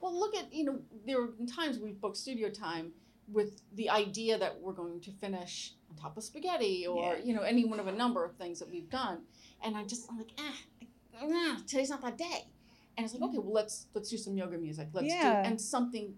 Well, 0.00 0.18
look 0.18 0.34
at 0.36 0.52
you 0.52 0.64
know 0.64 0.78
there 1.06 1.20
have 1.24 1.36
been 1.38 1.46
times 1.46 1.78
we've 1.78 2.00
booked 2.00 2.16
studio 2.16 2.48
time 2.50 2.92
with 3.28 3.62
the 3.76 3.88
idea 3.88 4.36
that 4.38 4.60
we're 4.60 4.72
going 4.72 5.00
to 5.00 5.10
finish 5.12 5.72
on 5.90 5.96
top 5.96 6.16
of 6.16 6.24
spaghetti 6.24 6.86
or 6.86 7.14
Yeah. 7.16 7.22
you 7.24 7.34
know 7.34 7.42
any 7.42 7.64
one 7.64 7.80
of 7.80 7.86
a 7.86 7.92
number 7.92 8.24
of 8.24 8.34
things 8.36 8.58
that 8.58 8.70
we've 8.70 8.90
done, 8.90 9.18
and 9.64 9.76
I 9.76 9.84
just 9.84 10.10
I'm 10.10 10.18
like 10.18 10.32
ah, 10.38 10.56
nah, 11.24 11.56
today's 11.66 11.90
not 11.90 12.02
that 12.02 12.18
day, 12.18 12.46
and 12.96 13.04
it's 13.04 13.14
like 13.14 13.22
okay, 13.28 13.38
well 13.38 13.52
let's 13.52 13.86
let's 13.94 14.10
do 14.10 14.16
some 14.16 14.36
yoga 14.36 14.58
music, 14.58 14.88
let's. 14.92 15.06
Yeah. 15.08 15.42
do 15.42 15.48
and 15.48 15.60
something 15.60 16.14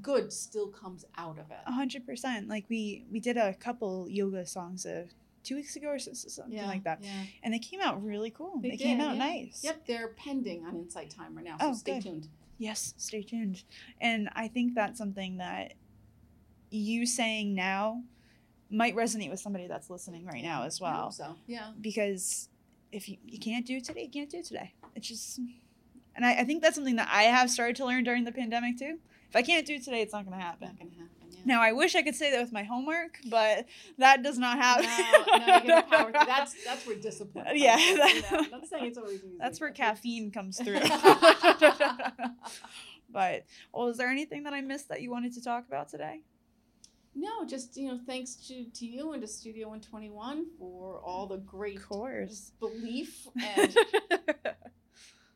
good 0.00 0.32
still 0.32 0.68
comes 0.68 1.04
out 1.18 1.36
of 1.38 1.50
it. 1.50 1.58
a 1.66 1.72
hundred 1.72 2.06
percent 2.06 2.48
like 2.48 2.64
we 2.68 3.04
we 3.10 3.18
did 3.18 3.36
a 3.36 3.52
couple 3.54 4.08
yoga 4.08 4.46
songs 4.46 4.86
uh, 4.86 5.04
two 5.44 5.56
weeks 5.56 5.76
ago 5.76 5.88
or 5.88 5.98
so- 5.98 6.12
so- 6.14 6.28
something 6.28 6.56
like 6.66 6.82
that 6.84 7.02
Yeah. 7.02 7.10
and 7.42 7.52
they 7.54 7.58
came 7.58 7.80
out 7.80 8.02
really 8.04 8.30
cool 8.30 8.58
they, 8.60 8.70
They 8.70 8.76
came 8.76 9.00
out 9.00 9.16
yeah. 9.16 9.26
nice 9.26 9.62
Yep, 9.62 9.86
they're 9.86 10.08
pending 10.08 10.64
on 10.64 10.74
Insight 10.76 11.10
Timer 11.10 11.42
now, 11.42 11.58
so 11.58 11.68
Oh, 11.68 11.74
stay 11.74 11.94
good. 11.94 12.02
tuned. 12.02 12.28
yes 12.58 12.94
stay 12.96 13.22
tuned 13.22 13.62
and 14.00 14.28
i 14.34 14.48
think 14.48 14.74
that's 14.74 14.98
something 14.98 15.36
that 15.38 15.74
you 16.70 17.06
saying 17.06 17.54
now 17.54 18.02
might 18.70 18.96
resonate 18.96 19.30
with 19.30 19.38
somebody 19.40 19.66
that's 19.66 19.90
listening 19.90 20.24
right 20.24 20.42
now 20.42 20.62
as 20.64 20.80
well 20.80 21.10
so 21.12 21.36
yeah. 21.46 21.72
because 21.80 22.48
if 22.90 23.08
you, 23.08 23.16
you 23.26 23.38
can't 23.40 23.66
do 23.66 23.76
it 23.78 23.84
today, 23.84 24.02
you 24.04 24.08
can't 24.08 24.30
do 24.30 24.36
it 24.38 24.44
today. 24.44 24.72
It's 24.94 25.08
just, 25.08 25.40
and 26.14 26.24
I, 26.24 26.34
I 26.42 26.44
think 26.44 26.62
that's 26.62 26.76
something 26.76 26.94
that 26.94 27.08
I 27.10 27.24
have 27.24 27.50
started 27.50 27.74
to 27.76 27.84
learn 27.86 28.04
during 28.04 28.22
the 28.22 28.30
pandemic 28.30 28.78
too. 28.78 29.00
If 29.28 29.34
I 29.34 29.42
can't 29.42 29.66
do 29.66 29.74
it 29.74 29.82
today, 29.82 30.00
it's 30.00 30.12
not 30.12 30.24
going 30.24 30.38
to 30.38 30.44
happen. 30.44 30.68
Not 30.68 30.78
gonna 30.78 30.90
happen. 30.92 31.08
Now, 31.44 31.60
I 31.60 31.72
wish 31.72 31.94
I 31.94 32.02
could 32.02 32.14
say 32.14 32.30
that 32.30 32.40
with 32.40 32.52
my 32.52 32.62
homework, 32.62 33.18
but 33.28 33.66
that 33.98 34.22
does 34.22 34.38
not 34.38 34.56
happen. 34.56 34.86
No, 35.66 35.74
no, 35.76 35.82
power 35.82 36.04
through. 36.10 36.12
That's 36.26 36.54
that's 36.64 36.86
where 36.86 36.96
discipline. 37.00 37.44
Comes 37.44 37.60
Yeah, 37.60 37.76
that- 37.76 38.14
you 38.14 38.22
know. 38.22 38.44
I'm 38.44 38.50
not 38.50 38.66
saying 38.66 38.84
it's 38.86 38.98
always 38.98 39.16
easy. 39.22 39.36
That's 39.38 39.60
where 39.60 39.70
caffeine 39.70 40.30
comes 40.30 40.58
through. 40.64 40.80
but, 43.10 43.44
well, 43.72 43.88
is 43.88 43.96
there 43.98 44.08
anything 44.08 44.44
that 44.44 44.54
I 44.54 44.60
missed 44.60 44.88
that 44.88 45.02
you 45.02 45.10
wanted 45.10 45.34
to 45.34 45.42
talk 45.42 45.66
about 45.68 45.88
today? 45.88 46.20
no, 47.16 47.44
just 47.46 47.76
you 47.76 47.86
know, 47.86 48.00
thanks 48.08 48.34
to, 48.48 48.64
to 48.74 48.84
you 48.84 49.12
and 49.12 49.22
to 49.22 49.28
Studio 49.28 49.68
121 49.68 50.46
for 50.58 51.00
all 51.04 51.28
the 51.28 51.36
great 51.36 51.76
Of 51.76 51.88
course. 51.88 52.50
belief 52.58 53.28
and 53.40 53.72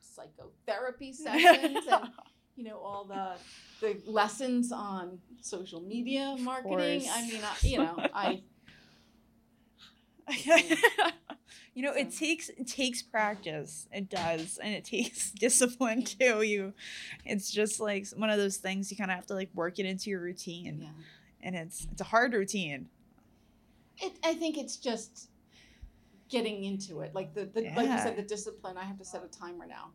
psychotherapy 0.00 1.12
sessions 1.12 1.86
and 1.88 2.08
you 2.58 2.64
know 2.64 2.78
all 2.78 3.04
the 3.04 3.36
the 3.80 3.96
lessons 4.10 4.72
on 4.72 5.20
social 5.40 5.80
media 5.80 6.36
marketing. 6.40 7.04
I 7.08 7.22
mean, 7.28 7.40
I, 7.44 7.56
you 7.62 7.78
know, 7.78 7.96
I 8.12 8.42
you 11.74 11.84
know, 11.84 11.92
it 11.92 12.10
takes 12.10 12.48
it 12.48 12.66
takes 12.66 13.00
practice. 13.00 13.86
It 13.92 14.10
does, 14.10 14.58
and 14.60 14.74
it 14.74 14.84
takes 14.84 15.30
discipline 15.38 16.02
too. 16.02 16.42
You, 16.42 16.74
it's 17.24 17.52
just 17.52 17.78
like 17.78 18.08
one 18.16 18.28
of 18.28 18.38
those 18.38 18.56
things 18.56 18.90
you 18.90 18.96
kind 18.96 19.12
of 19.12 19.14
have 19.14 19.26
to 19.26 19.34
like 19.34 19.50
work 19.54 19.78
it 19.78 19.86
into 19.86 20.10
your 20.10 20.20
routine, 20.20 20.80
yeah. 20.82 20.88
and 21.40 21.54
it's 21.54 21.86
it's 21.92 22.00
a 22.00 22.04
hard 22.04 22.32
routine. 22.32 22.88
It, 23.98 24.18
I 24.24 24.34
think 24.34 24.58
it's 24.58 24.76
just 24.76 25.30
getting 26.28 26.64
into 26.64 27.02
it. 27.02 27.14
Like 27.14 27.34
the, 27.34 27.44
the 27.44 27.72
like 27.76 27.88
you 27.88 27.98
said, 27.98 28.16
the 28.16 28.22
discipline. 28.22 28.76
I 28.76 28.84
have 28.84 28.98
to 28.98 29.04
set 29.04 29.22
a 29.24 29.28
timer 29.28 29.64
now. 29.64 29.92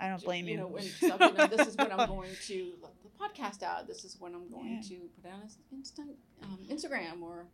I 0.00 0.08
don't 0.08 0.22
blame 0.24 0.46
you 0.46 0.52
you. 0.52 0.56
know, 0.58 0.66
when 0.66 0.82
you 0.84 1.08
know, 1.08 1.46
this 1.46 1.68
is 1.68 1.76
when 1.76 1.92
I'm 1.92 2.08
going 2.08 2.30
to 2.46 2.72
let 2.82 2.92
the 3.02 3.08
podcast 3.18 3.62
out. 3.62 3.86
This 3.86 4.04
is 4.04 4.16
when 4.18 4.34
I'm 4.34 4.48
going 4.50 4.74
Yeah. 4.82 4.88
to 4.88 4.94
put 5.22 5.30
it 5.30 5.32
on 5.32 5.78
Insta, 5.78 6.00
um, 6.42 6.58
Instagram 6.70 7.22
or 7.22 7.46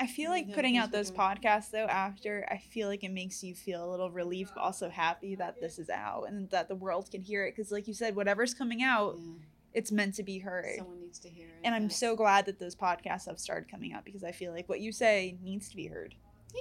I 0.00 0.06
feel 0.06 0.30
like 0.30 0.54
putting 0.54 0.76
out 0.76 0.92
those 0.92 1.10
podcasts 1.10 1.72
though 1.72 1.86
after, 1.86 2.46
I 2.48 2.58
feel 2.58 2.86
like 2.86 3.02
it 3.02 3.10
makes 3.10 3.42
you 3.42 3.52
feel 3.56 3.84
a 3.84 3.90
little 3.90 4.12
relieved, 4.12 4.52
but 4.54 4.60
also 4.60 4.88
happy 4.90 5.34
that 5.34 5.60
this 5.60 5.76
is 5.80 5.90
out 5.90 6.26
and 6.28 6.48
that 6.50 6.68
the 6.68 6.76
world 6.76 7.10
can 7.10 7.20
hear 7.20 7.44
it. 7.46 7.56
Because, 7.56 7.72
like 7.72 7.88
you 7.88 7.94
said, 7.94 8.14
whatever's 8.14 8.54
coming 8.54 8.80
out, 8.80 9.16
yeah, 9.18 9.32
it's 9.74 9.90
meant 9.90 10.14
to 10.14 10.22
be 10.22 10.38
heard. 10.38 10.66
someone 10.76 11.00
needs 11.00 11.18
to 11.18 11.28
hear 11.28 11.46
it. 11.48 11.54
and 11.64 11.74
I'm 11.74 11.84
yes. 11.84 11.96
so 11.98 12.14
glad 12.14 12.46
that 12.46 12.60
those 12.60 12.76
podcasts 12.76 13.26
have 13.26 13.40
started 13.40 13.68
coming 13.68 13.92
out 13.92 14.04
because 14.04 14.22
I 14.22 14.30
feel 14.30 14.52
like 14.52 14.68
what 14.68 14.78
you 14.78 14.92
say 14.92 15.36
needs 15.42 15.68
to 15.70 15.74
be 15.76 15.88
heard. 15.88 16.14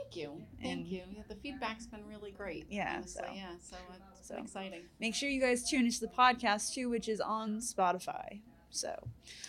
Thank 0.03 0.15
you, 0.15 0.41
thank 0.61 0.73
and- 0.79 0.87
you. 0.87 1.01
Yeah, 1.11 1.23
the 1.27 1.35
feedback's 1.35 1.85
been 1.87 2.05
really 2.07 2.31
great. 2.31 2.65
Yeah, 2.69 2.95
honestly, 2.97 3.23
so- 3.27 3.33
yeah. 3.33 3.49
So 3.61 3.75
uh, 3.75 3.95
it's 4.17 4.27
so. 4.27 4.37
exciting, 4.37 4.81
Make 4.99 5.15
sure 5.15 5.29
you 5.29 5.41
guys 5.41 5.69
tune 5.69 5.85
into 5.85 6.01
the 6.01 6.07
podcast 6.07 6.73
too, 6.73 6.89
which 6.89 7.07
is 7.07 7.19
on 7.21 7.57
Spotify. 7.59 8.41
So, 8.69 8.93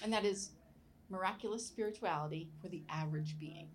and 0.03 0.13
that 0.13 0.25
is 0.25 0.51
miraculous 1.11 1.67
spirituality 1.67 2.49
for 2.63 2.69
the 2.69 2.83
average 2.89 3.39
being 3.39 3.69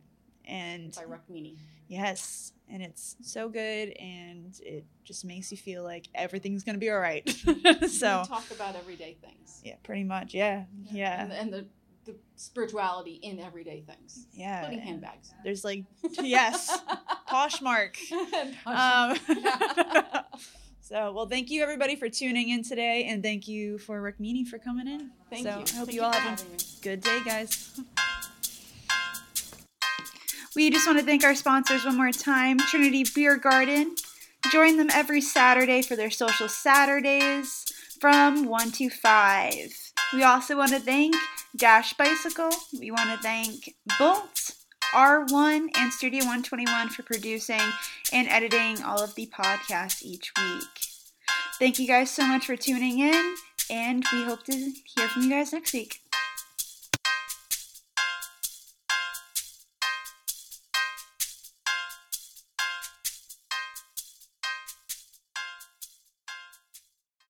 and 0.45 0.93
by 0.95 1.03
Rukmini. 1.03 1.57
yes, 1.87 2.53
and 2.69 2.81
it's 2.83 3.15
so 3.21 3.49
good 3.49 3.89
and 3.99 4.59
it 4.63 4.85
just 5.03 5.25
makes 5.25 5.51
you 5.51 5.57
feel 5.57 5.83
like 5.83 6.07
everything's 6.15 6.63
going 6.63 6.75
to 6.75 6.79
be 6.79 6.89
all 6.89 6.99
right. 6.99 7.27
so, 7.89 8.21
we 8.21 8.27
talk 8.27 8.49
about 8.51 8.75
everyday 8.75 9.15
things. 9.21 9.61
yeah, 9.63 9.75
pretty 9.83 10.03
much. 10.03 10.33
Yeah. 10.33 10.63
Yeah. 10.91 11.23
and, 11.23 11.31
and 11.33 11.53
the 11.53 11.65
the 12.05 12.15
spirituality 12.35 13.13
in 13.23 13.39
everyday 13.39 13.81
things, 13.81 14.25
Yeah. 14.33 14.61
including 14.61 14.85
handbags. 14.85 15.33
There's 15.43 15.63
like, 15.63 15.85
yes, 16.21 16.77
Poshmark. 17.29 17.95
And 18.11 18.55
Um, 18.65 19.15
Poshmark. 19.17 20.23
so, 20.81 21.11
well, 21.13 21.27
thank 21.27 21.49
you 21.49 21.63
everybody 21.63 21.95
for 21.95 22.09
tuning 22.09 22.49
in 22.49 22.63
today, 22.63 23.05
and 23.05 23.23
thank 23.23 23.47
you 23.47 23.77
for 23.77 24.01
Rick 24.01 24.19
Rukmini 24.19 24.45
for 24.47 24.57
coming 24.59 24.87
in. 24.87 25.11
Thank 25.29 25.43
so, 25.43 25.49
you. 25.49 25.55
I 25.55 25.57
hope 25.59 25.67
Thank 25.67 25.93
you 25.93 26.01
all 26.03 26.11
have 26.11 26.41
a 26.41 26.43
me. 26.45 26.57
good 26.81 27.01
day, 27.01 27.19
guys. 27.25 27.79
We 30.55 30.69
just 30.69 30.85
want 30.85 30.99
to 30.99 31.05
thank 31.05 31.23
our 31.23 31.33
sponsors 31.35 31.83
one 31.83 31.97
more 31.97 32.11
time 32.11 32.59
Trinity 32.59 33.05
Beer 33.15 33.37
Garden. 33.37 33.95
Join 34.51 34.77
them 34.77 34.89
every 34.93 35.21
Saturday 35.21 35.81
for 35.81 35.95
their 35.95 36.11
social 36.11 36.47
Saturdays 36.47 37.65
from 37.99 38.45
1 38.45 38.71
to 38.73 38.89
5. 38.89 39.57
We 40.13 40.21
also 40.23 40.55
want 40.57 40.69
to 40.71 40.79
thank 40.79 41.15
Dash 41.55 41.93
Bicycle. 41.93 42.49
We 42.79 42.91
want 42.91 43.11
to 43.11 43.17
thank 43.17 43.75
Bolt, 43.99 44.55
R1, 44.93 45.69
and 45.75 45.93
Studio 45.93 46.19
121 46.19 46.89
for 46.89 47.03
producing 47.03 47.61
and 48.11 48.27
editing 48.27 48.81
all 48.83 49.03
of 49.03 49.13
the 49.15 49.27
podcasts 49.27 50.03
each 50.03 50.31
week. 50.37 50.63
Thank 51.59 51.79
you 51.79 51.87
guys 51.87 52.09
so 52.09 52.25
much 52.25 52.45
for 52.47 52.55
tuning 52.55 52.99
in, 52.99 53.35
and 53.69 54.03
we 54.11 54.23
hope 54.23 54.43
to 54.43 54.53
hear 54.53 55.07
from 55.07 55.23
you 55.23 55.29
guys 55.29 55.53
next 55.53 55.73
week. 55.73 56.02